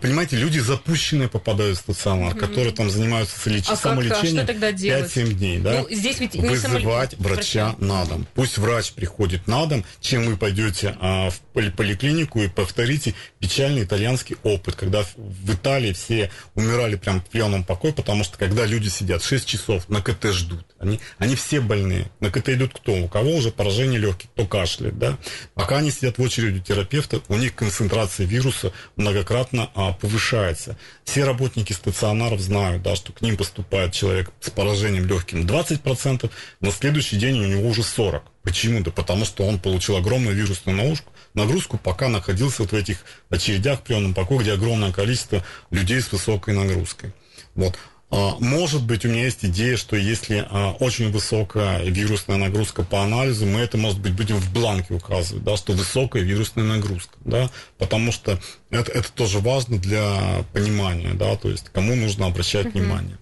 понимаете, 0.00 0.36
люди 0.36 0.58
запущенные 0.58 1.28
попадают 1.28 1.78
в 1.78 1.80
стационар, 1.80 2.34
mm-hmm. 2.34 2.38
которые 2.38 2.72
там 2.72 2.90
занимаются 2.90 3.50
леч... 3.50 3.64
а 3.68 3.76
самолечением 3.76 4.44
5-7 4.44 5.32
дней. 5.32 5.58
Да? 5.58 5.80
Ну, 5.80 5.88
здесь 5.90 6.20
ведь 6.20 6.36
Вызывать 6.36 7.12
самол... 7.12 7.28
врача 7.28 7.74
на 7.78 8.04
дом. 8.04 8.26
Пусть 8.34 8.58
врач 8.58 8.92
приходит 8.92 9.46
на 9.46 9.66
дом, 9.66 9.84
чем 10.00 10.24
вы 10.24 10.36
пойдете 10.36 10.96
а, 11.00 11.30
в 11.30 11.40
поликлинику 11.50 12.40
и 12.42 12.48
повторите 12.48 13.14
печальный 13.38 13.84
итальянский 13.84 14.36
опыт, 14.42 14.76
когда 14.76 15.04
в 15.16 15.52
Италии 15.52 15.92
все 15.92 16.30
умирали 16.54 16.96
прям 16.96 17.20
в 17.20 17.24
пьяном 17.24 17.64
покое, 17.64 17.92
потому 17.92 18.24
что 18.24 18.38
когда 18.38 18.66
люди 18.66 18.88
сидят 18.88 19.22
6 19.22 19.46
часов 19.46 19.88
на 19.88 20.00
КТ 20.00 20.26
ждут, 20.32 20.64
они, 20.78 21.00
они 21.18 21.34
все 21.34 21.60
больные. 21.60 22.10
На 22.20 22.30
КТ 22.30 22.50
идут 22.50 22.72
кто? 22.74 22.92
У 22.92 23.08
кого 23.08 23.36
уже 23.36 23.50
поражение 23.50 23.98
легких, 23.98 24.30
кто 24.30 24.46
кашляет, 24.46 24.98
да? 24.98 25.18
Пока 25.54 25.78
они 25.78 25.90
сидят 25.90 26.18
в 26.18 26.22
очереди 26.22 26.60
терапевта, 26.60 27.20
у 27.28 27.36
них 27.36 27.54
концентрация 27.54 28.26
вируса 28.26 28.72
многократно 28.96 29.70
а, 29.74 29.92
повышается. 29.92 30.76
Все 31.04 31.24
работники 31.24 31.72
стационаров 31.72 32.40
знают, 32.40 32.82
да, 32.82 32.96
что 32.96 33.12
к 33.12 33.22
ним 33.22 33.36
поступает 33.36 33.92
человек 33.92 34.30
с 34.40 34.50
поражением 34.50 35.06
легким 35.06 35.46
20%, 35.46 36.30
на 36.60 36.70
следующий 36.70 37.16
день 37.16 37.38
у 37.40 37.46
него 37.46 37.68
уже 37.68 37.82
40%. 37.82 38.22
Почему? 38.42 38.80
Да 38.80 38.90
потому 38.90 39.24
что 39.24 39.44
он 39.44 39.58
получил 39.58 39.96
огромную 39.96 40.34
вирусную 40.34 40.76
нагрузку, 40.76 41.12
нагрузку, 41.34 41.78
пока 41.78 42.08
находился 42.08 42.62
вот 42.62 42.72
в 42.72 42.74
этих 42.74 43.04
очередях 43.30 43.82
приемном 43.82 44.14
покое, 44.14 44.40
где 44.40 44.52
огромное 44.52 44.92
количество 44.92 45.44
людей 45.70 46.00
с 46.00 46.10
высокой 46.10 46.54
нагрузкой. 46.54 47.14
Вот. 47.54 47.78
А, 48.14 48.36
может 48.40 48.84
быть, 48.84 49.06
у 49.06 49.08
меня 49.08 49.24
есть 49.24 49.42
идея, 49.42 49.78
что 49.78 49.96
если 49.96 50.46
а, 50.50 50.72
очень 50.80 51.10
высокая 51.10 51.82
вирусная 51.82 52.36
нагрузка 52.36 52.82
по 52.82 53.02
анализу, 53.02 53.46
мы 53.46 53.60
это, 53.60 53.78
может 53.78 54.00
быть, 54.00 54.12
будем 54.12 54.36
в 54.36 54.52
бланке 54.52 54.92
указывать, 54.92 55.42
да, 55.42 55.56
что 55.56 55.72
высокая 55.72 56.22
вирусная 56.22 56.64
нагрузка, 56.64 57.14
да, 57.24 57.50
потому 57.78 58.12
что 58.12 58.38
это, 58.68 58.92
это 58.92 59.10
тоже 59.12 59.38
важно 59.38 59.78
для 59.78 60.44
понимания, 60.52 61.14
да, 61.14 61.36
то 61.36 61.48
есть 61.48 61.70
кому 61.70 61.94
нужно 61.94 62.26
обращать 62.26 62.66
угу. 62.66 62.80
внимание. 62.80 63.16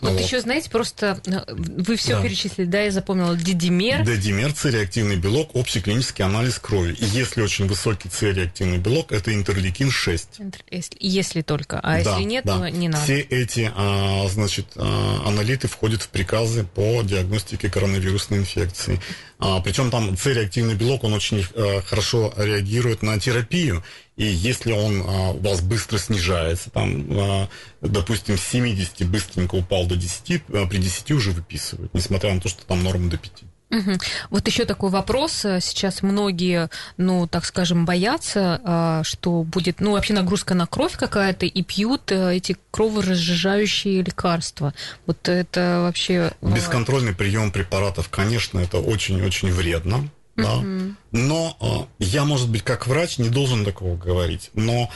Вот, 0.00 0.12
вот 0.12 0.20
еще, 0.20 0.40
знаете, 0.40 0.70
просто 0.70 1.20
э, 1.26 1.52
вы 1.54 1.96
все 1.96 2.16
да. 2.16 2.22
перечислили, 2.22 2.66
да, 2.66 2.82
я 2.82 2.90
запомнила 2.90 3.36
дидимер. 3.36 4.04
Дидимер, 4.04 4.54
С-реактивный 4.54 5.16
белок, 5.16 5.54
общий 5.54 5.80
клинический 5.80 6.24
анализ 6.24 6.58
крови. 6.58 6.92
И 6.92 7.04
если 7.04 7.42
очень 7.42 7.66
высокий 7.66 8.08
С-реактивный 8.08 8.78
белок, 8.78 9.12
это 9.12 9.34
интерлейкин 9.34 9.90
6. 9.90 10.28
Если, 10.70 10.96
если 11.00 11.42
только, 11.42 11.80
а 11.80 12.02
да, 12.02 12.10
если 12.10 12.22
нет, 12.24 12.44
да. 12.44 12.58
то 12.58 12.68
не 12.70 12.88
надо. 12.88 13.04
Все 13.04 13.20
эти, 13.20 13.70
а, 13.76 14.26
значит, 14.28 14.66
а, 14.76 15.22
аналиты 15.26 15.68
входят 15.68 16.02
в 16.02 16.08
приказы 16.08 16.64
по 16.64 17.02
диагностике 17.02 17.70
коронавирусной 17.70 18.38
инфекции. 18.38 19.00
А, 19.40 19.60
причем 19.60 19.90
там 19.90 20.16
С-реактивный 20.16 20.74
белок, 20.74 21.02
он 21.04 21.14
очень 21.14 21.44
а, 21.54 21.80
хорошо 21.82 22.32
реагирует 22.36 23.02
на 23.02 23.18
терапию. 23.18 23.82
и 24.16 24.24
если 24.24 24.72
он 24.72 25.00
а, 25.00 25.30
у 25.30 25.38
вас 25.40 25.62
быстро 25.62 25.96
снижается, 25.96 26.70
там, 26.70 27.06
а, 27.10 27.48
допустим, 27.80 28.36
с 28.36 28.42
70 28.42 29.08
быстренько 29.08 29.54
упал 29.54 29.86
до 29.86 29.96
10, 29.96 30.42
а, 30.52 30.66
при 30.66 30.76
10 30.76 31.10
уже 31.12 31.30
выписывают, 31.30 31.94
несмотря 31.94 32.34
на 32.34 32.40
то, 32.40 32.48
что 32.50 32.66
там 32.66 32.82
норма 32.82 33.08
до 33.08 33.16
5. 33.16 33.32
Угу. 33.70 33.98
Вот 34.30 34.46
еще 34.46 34.64
такой 34.64 34.90
вопрос. 34.90 35.32
Сейчас 35.60 36.02
многие, 36.02 36.68
ну, 36.96 37.26
так 37.26 37.44
скажем, 37.44 37.84
боятся, 37.86 39.02
что 39.04 39.42
будет, 39.44 39.80
ну, 39.80 39.92
вообще 39.92 40.12
нагрузка 40.12 40.54
на 40.54 40.66
кровь 40.66 40.96
какая-то, 40.96 41.46
и 41.46 41.62
пьют 41.62 42.10
э, 42.10 42.36
эти 42.36 42.56
кроворазжижающие 42.70 44.02
лекарства. 44.02 44.74
Вот 45.06 45.28
это 45.28 45.80
вообще... 45.82 46.32
Бесконтрольный 46.42 47.14
прием 47.14 47.52
препаратов, 47.52 48.08
конечно, 48.08 48.58
это 48.58 48.78
очень-очень 48.78 49.52
вредно. 49.52 50.08
Да? 50.36 50.62
Но 51.12 51.88
э, 52.00 52.04
я, 52.04 52.24
может 52.24 52.48
быть, 52.48 52.62
как 52.62 52.86
врач 52.86 53.18
не 53.18 53.28
должен 53.28 53.64
такого 53.64 53.96
говорить. 53.96 54.50
Но 54.54 54.90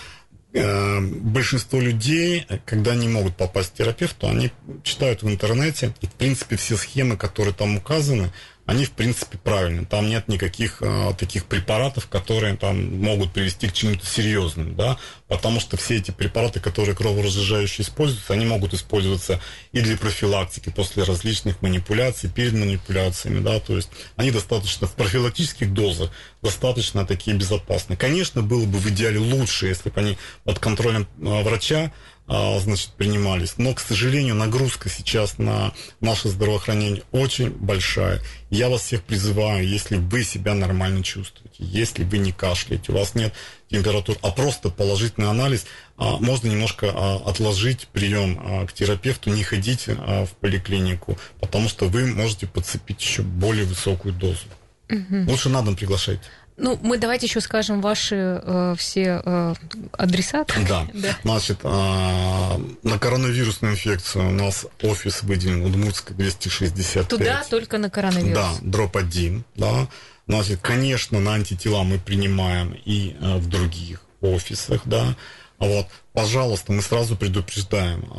э, 0.53 1.01
большинство 1.01 1.81
людей, 1.81 2.47
когда 2.65 2.93
они 2.93 3.09
могут 3.09 3.37
попасть 3.37 3.73
к 3.73 3.75
терапевту, 3.75 4.29
они 4.29 4.53
читают 4.83 5.23
в 5.23 5.29
интернете, 5.29 5.95
и, 6.01 6.07
в 6.07 6.13
принципе, 6.13 6.57
все 6.57 6.77
схемы, 6.77 7.17
которые 7.17 7.55
там 7.55 7.77
указаны, 7.77 8.33
они, 8.67 8.87
в 8.87 8.93
принципе, 8.93 9.37
правильны. 9.37 9.85
Там 9.85 10.09
нет 10.09 10.29
никаких 10.29 10.79
а, 10.81 11.13
таких 11.13 11.45
препаратов, 11.45 12.09
которые 12.09 12.57
там 12.57 12.99
могут 12.99 13.33
привести 13.33 13.69
к 13.69 13.73
чему-то 13.73 14.07
серьезному, 14.07 14.75
да, 14.75 14.99
потому 15.29 15.61
что 15.61 15.77
все 15.77 15.97
эти 15.97 16.11
препараты, 16.11 16.61
которые 16.61 16.97
кроворазжижающие 16.97 17.85
используются, 17.85 18.33
они 18.33 18.47
могут 18.47 18.73
использоваться 18.73 19.41
и 19.73 19.81
для 19.81 19.99
профилактики 19.99 20.71
после 20.71 21.03
различных 21.03 21.61
манипуляций, 21.61 22.31
перед 22.31 22.55
манипуляциями, 22.55 23.41
да, 23.41 23.61
то 23.61 23.77
есть 23.77 23.91
они 24.17 24.31
достаточно 24.31 24.87
в 24.87 24.95
профилактических 24.95 25.73
дозах 25.73 26.11
достаточно 26.43 27.07
такие 27.07 27.37
безопасны. 27.37 27.97
Конечно, 27.97 28.43
было 28.43 28.65
бы 28.65 28.79
в 28.79 28.89
идеале 28.89 29.19
лучше, 29.19 29.67
если 29.67 29.91
бы 29.91 30.01
они 30.01 30.19
под 30.45 30.59
контролем 30.59 31.07
а, 31.23 31.43
врача 31.43 31.93
значит, 32.27 32.91
принимались. 32.97 33.55
Но, 33.59 33.75
к 33.75 33.81
сожалению, 33.81 34.35
нагрузка 34.35 34.89
сейчас 34.89 35.39
на 35.39 35.73
наше 36.01 36.29
здравоохранение 36.29 37.03
очень 37.13 37.51
большая. 37.51 38.23
Я 38.51 38.69
вас 38.69 38.83
всех 38.83 39.03
призываю, 39.03 39.69
если 39.69 39.97
вы 39.97 40.25
себя 40.25 40.55
нормально 40.55 41.03
чувствуете, 41.03 41.57
если 41.59 42.05
вы 42.05 42.19
не 42.19 42.33
кашляете, 42.33 42.93
у 42.93 42.95
вас 42.97 43.15
нет 43.15 43.35
температуры, 43.69 44.19
а 44.23 44.31
просто 44.31 44.71
положительный 44.71 45.29
анализ, 45.29 45.67
а, 45.97 46.17
можно 46.19 46.49
немножко 46.49 46.91
а, 46.95 47.17
отложить 47.27 47.89
прием 47.89 48.67
к 48.67 48.73
терапевту, 48.73 49.31
не 49.31 49.43
ходить 49.43 49.87
в 49.87 50.29
поликлинику, 50.41 51.19
потому 51.41 51.69
что 51.69 51.87
вы 51.87 52.07
можете 52.07 52.47
подцепить 52.47 53.03
еще 53.03 53.23
более 53.23 53.65
высокую 53.65 54.15
дозу. 54.15 54.47
Угу. 54.91 55.31
Лучше 55.31 55.49
на 55.49 55.63
дом 55.63 55.77
приглашайте. 55.77 56.23
Ну, 56.57 56.79
мы 56.83 56.99
давайте 56.99 57.27
еще 57.27 57.41
скажем 57.41 57.81
ваши 57.81 58.41
э, 58.43 58.75
все 58.79 59.23
э, 59.25 59.55
адреса. 59.93 60.45
Да. 60.69 60.87
да. 60.95 61.19
Значит, 61.25 61.59
э, 61.65 61.69
на 61.69 62.99
коронавирусную 62.99 63.75
инфекцию 63.75 64.29
у 64.29 64.31
нас 64.31 64.67
офис 64.83 65.23
выделен 65.23 65.65
Удмуртская 65.65 66.17
265. 66.17 67.09
Туда 67.09 67.43
только 67.51 67.79
на 67.79 67.91
коронавирус. 67.91 68.35
Да, 68.35 68.51
дроп 68.63 68.97
один. 68.97 69.45
Да. 69.57 69.89
Значит, 70.29 70.61
конечно, 70.63 71.19
на 71.19 71.35
антитела 71.35 71.83
мы 71.83 71.99
принимаем 71.99 72.79
и 72.85 73.17
э, 73.21 73.37
в 73.39 73.49
других 73.49 74.03
офисах, 74.21 74.83
да. 74.85 75.17
Вот, 75.59 75.87
пожалуйста, 76.13 76.73
мы 76.73 76.83
сразу 76.83 77.17
предупреждаем, 77.17 78.13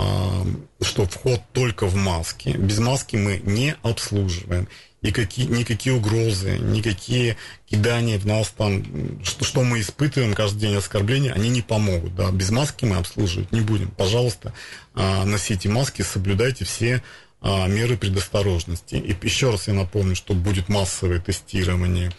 э, 0.79 0.83
что 0.83 1.05
вход 1.05 1.41
только 1.53 1.85
в 1.87 1.95
маске. 1.95 2.51
Без 2.51 2.79
маски 2.79 3.15
мы 3.15 3.41
не 3.43 3.75
обслуживаем 3.81 4.67
никакие, 5.05 5.47
никакие 5.47 5.95
угрозы, 5.95 6.57
никакие 6.57 7.37
кидания 7.69 8.17
в 8.17 8.25
нас 8.25 8.49
там, 8.49 8.83
что, 9.23 9.45
что 9.45 9.63
мы 9.63 9.79
испытываем 9.79 10.33
каждый 10.33 10.59
день 10.59 10.75
оскорбления, 10.75 11.33
они 11.33 11.49
не 11.49 11.61
помогут. 11.61 12.15
Да? 12.15 12.31
Без 12.31 12.49
маски 12.49 12.85
мы 12.85 12.97
обслуживать 12.97 13.51
не 13.51 13.61
будем. 13.61 13.89
Пожалуйста, 13.91 14.53
а, 14.93 15.25
носите 15.25 15.69
маски, 15.69 16.01
соблюдайте 16.01 16.65
все 16.65 17.03
а, 17.41 17.67
меры 17.67 17.97
предосторожности. 17.97 18.95
И 18.95 19.15
еще 19.25 19.51
раз 19.51 19.67
я 19.67 19.73
напомню, 19.73 20.15
что 20.15 20.33
будет 20.33 20.69
массовое 20.69 21.19
тестирование 21.19 22.11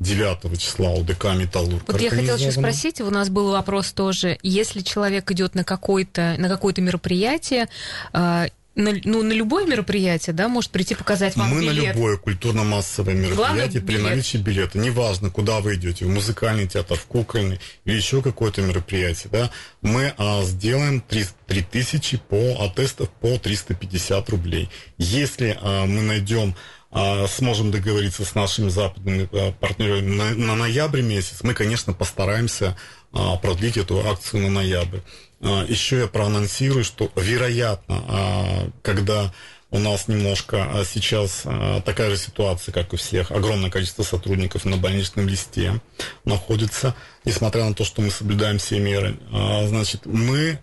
9 0.00 0.60
числа 0.60 0.90
УДК 0.90 1.26
«Металлург». 1.34 1.84
Вот 1.86 2.00
я 2.00 2.10
хотела 2.10 2.36
еще 2.36 2.50
спросить, 2.50 3.00
у 3.00 3.10
нас 3.10 3.28
был 3.28 3.52
вопрос 3.52 3.92
тоже, 3.92 4.38
если 4.42 4.80
человек 4.80 5.30
идет 5.30 5.54
на 5.54 5.62
какое-то 5.64 6.34
на 6.38 6.48
какое-то 6.48 6.80
мероприятие, 6.80 7.68
а, 8.12 8.48
на, 8.74 8.92
ну, 9.04 9.22
на 9.22 9.32
любое 9.32 9.66
мероприятие, 9.66 10.34
да, 10.34 10.48
может 10.48 10.70
прийти 10.70 10.94
показать 10.94 11.36
вам 11.36 11.50
Мы 11.50 11.60
билет. 11.60 11.76
на 11.76 11.88
любое 11.88 12.16
культурно-массовое 12.16 13.14
мероприятие 13.14 13.82
при 13.82 13.98
наличии 13.98 14.38
билета. 14.38 14.78
Неважно, 14.78 15.30
куда 15.30 15.60
вы 15.60 15.74
идете, 15.74 16.06
в 16.06 16.08
музыкальный 16.08 16.66
театр, 16.66 16.96
в 16.96 17.04
кукольный 17.04 17.60
или 17.84 17.96
еще 17.96 18.22
какое-то 18.22 18.62
мероприятие, 18.62 19.30
да, 19.30 19.50
мы 19.82 20.14
а, 20.16 20.42
сделаем 20.44 21.00
3, 21.00 21.26
3000 21.46 22.16
по, 22.28 22.56
а 22.60 22.68
тестов 22.70 23.10
по 23.10 23.38
350 23.38 24.28
рублей. 24.30 24.70
Если 24.96 25.58
а, 25.60 25.84
мы 25.86 26.00
найдем 26.00 26.54
а, 26.90 27.26
сможем 27.26 27.70
договориться 27.70 28.24
с 28.24 28.34
нашими 28.34 28.68
западными 28.68 29.28
а, 29.32 29.52
партнерами 29.52 30.14
на, 30.14 30.34
на 30.34 30.56
ноябрь 30.56 31.00
месяц, 31.00 31.42
мы, 31.42 31.54
конечно, 31.54 31.94
постараемся 31.94 32.76
а, 33.12 33.36
продлить 33.36 33.76
эту 33.76 34.06
акцию 34.06 34.42
на 34.42 34.50
ноябрь. 34.50 34.98
А, 35.42 35.64
еще 35.68 35.98
я 35.98 36.06
проанонсирую, 36.06 36.84
что 36.84 37.10
вероятно, 37.16 38.04
а, 38.08 38.70
когда 38.82 39.32
у 39.70 39.78
нас 39.78 40.06
немножко 40.06 40.68
а, 40.70 40.84
сейчас 40.84 41.44
такая 41.84 42.10
же 42.10 42.16
ситуация, 42.16 42.72
как 42.72 42.92
у 42.92 42.96
всех, 42.96 43.32
огромное 43.32 43.70
количество 43.70 44.02
сотрудников 44.02 44.64
на 44.64 44.76
больничном 44.76 45.28
листе 45.28 45.80
находится, 46.24 46.94
несмотря 47.24 47.64
на 47.64 47.74
то, 47.74 47.84
что 47.84 48.02
мы 48.02 48.10
соблюдаем 48.10 48.58
все 48.58 48.78
меры, 48.78 49.18
значит, 49.66 50.06
мы 50.06 50.58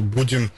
будем 0.00 0.50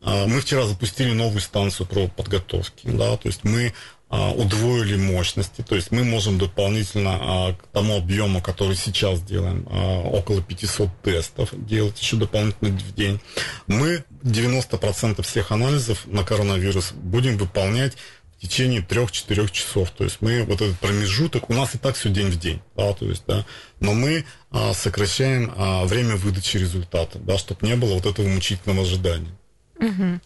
мы 0.00 0.40
вчера 0.40 0.66
запустили 0.66 1.12
новую 1.12 1.40
станцию 1.40 1.86
про 1.86 2.08
подготовки, 2.08 2.88
да, 2.88 3.16
то 3.16 3.28
есть 3.28 3.44
мы 3.44 3.72
удвоили 4.12 4.96
мощности, 4.96 5.62
то 5.62 5.74
есть 5.74 5.90
мы 5.90 6.04
можем 6.04 6.38
дополнительно 6.38 7.18
а, 7.18 7.52
к 7.54 7.66
тому 7.72 7.96
объему, 7.96 8.42
который 8.42 8.76
сейчас 8.76 9.22
делаем, 9.22 9.66
а, 9.70 10.02
около 10.02 10.42
500 10.42 10.90
тестов 11.02 11.48
делать 11.52 11.98
еще 11.98 12.16
дополнительно 12.16 12.78
в 12.78 12.94
день. 12.94 13.20
Мы 13.66 14.04
90% 14.22 15.22
всех 15.22 15.50
анализов 15.50 16.06
на 16.06 16.24
коронавирус 16.24 16.92
будем 16.92 17.38
выполнять 17.38 17.94
в 18.36 18.42
течение 18.42 18.82
3-4 18.82 19.50
часов. 19.50 19.90
То 19.92 20.04
есть 20.04 20.18
мы 20.20 20.42
вот 20.44 20.60
этот 20.60 20.78
промежуток, 20.78 21.48
у 21.48 21.54
нас 21.54 21.74
и 21.74 21.78
так 21.78 21.96
все 21.96 22.10
день 22.10 22.28
в 22.28 22.38
день, 22.38 22.60
да, 22.76 22.92
то 22.92 23.06
есть, 23.06 23.24
да, 23.26 23.46
но 23.80 23.94
мы 23.94 24.26
сокращаем 24.74 25.54
время 25.86 26.16
выдачи 26.16 26.58
результата, 26.58 27.18
да, 27.18 27.38
чтобы 27.38 27.66
не 27.66 27.76
было 27.76 27.94
вот 27.94 28.04
этого 28.04 28.28
мучительного 28.28 28.82
ожидания. 28.82 29.34
Угу. 29.78 30.20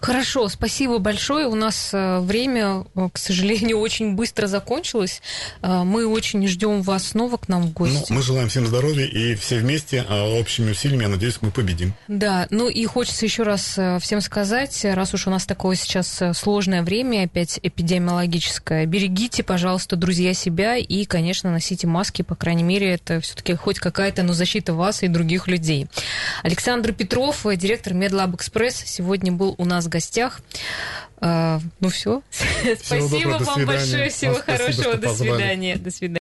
Хорошо, 0.00 0.48
спасибо 0.48 0.98
большое. 0.98 1.46
У 1.46 1.54
нас 1.54 1.90
э, 1.92 2.20
время, 2.20 2.84
э, 2.94 3.08
к 3.12 3.18
сожалению, 3.18 3.78
очень 3.80 4.14
быстро 4.14 4.46
закончилось. 4.46 5.20
Э, 5.62 5.82
мы 5.84 6.06
очень 6.06 6.46
ждем 6.46 6.82
вас 6.82 7.08
снова 7.08 7.36
к 7.36 7.48
нам 7.48 7.62
в 7.62 7.72
гости. 7.72 8.06
Ну, 8.08 8.16
мы 8.16 8.22
желаем 8.22 8.48
всем 8.48 8.66
здоровья 8.66 9.04
и 9.04 9.34
все 9.34 9.58
вместе, 9.58 10.02
общими 10.02 10.70
усилиями, 10.70 11.02
я 11.02 11.08
надеюсь, 11.08 11.38
мы 11.40 11.50
победим. 11.50 11.94
Да, 12.08 12.46
ну 12.50 12.68
и 12.68 12.84
хочется 12.86 13.26
еще 13.26 13.42
раз 13.42 13.78
всем 14.00 14.20
сказать, 14.20 14.84
раз 14.84 15.14
уж 15.14 15.26
у 15.26 15.30
нас 15.30 15.46
такое 15.46 15.76
сейчас 15.76 16.22
сложное 16.34 16.82
время, 16.82 17.24
опять 17.24 17.58
эпидемиологическое, 17.62 18.86
берегите, 18.86 19.42
пожалуйста, 19.42 19.96
друзья, 19.96 20.34
себя 20.34 20.76
и, 20.76 21.04
конечно, 21.04 21.50
носите 21.50 21.86
маски, 21.86 22.22
по 22.22 22.34
крайней 22.34 22.62
мере, 22.62 22.94
это 22.94 23.20
все-таки 23.20 23.54
хоть 23.54 23.78
какая-то, 23.78 24.22
но 24.22 24.32
защита 24.32 24.74
вас 24.74 25.02
и 25.02 25.08
других 25.08 25.48
людей. 25.48 25.88
Александр 26.42 26.92
Петров, 26.92 27.44
директор 27.56 27.94
Медлаб 27.94 28.34
Экспресс, 28.34 28.82
сегодня 28.92 29.32
был 29.32 29.54
у 29.58 29.64
нас 29.64 29.86
в 29.86 29.88
гостях. 29.88 30.40
А, 31.24 31.60
ну 31.80 31.88
все. 31.90 32.22
Спасибо 32.82 33.38
вам 33.42 33.64
большое. 33.64 34.10
Всего 34.10 34.34
хорошего. 34.34 34.94
До 34.94 35.14
свидания. 35.14 35.76
До 35.76 35.90
свидания. 35.90 36.10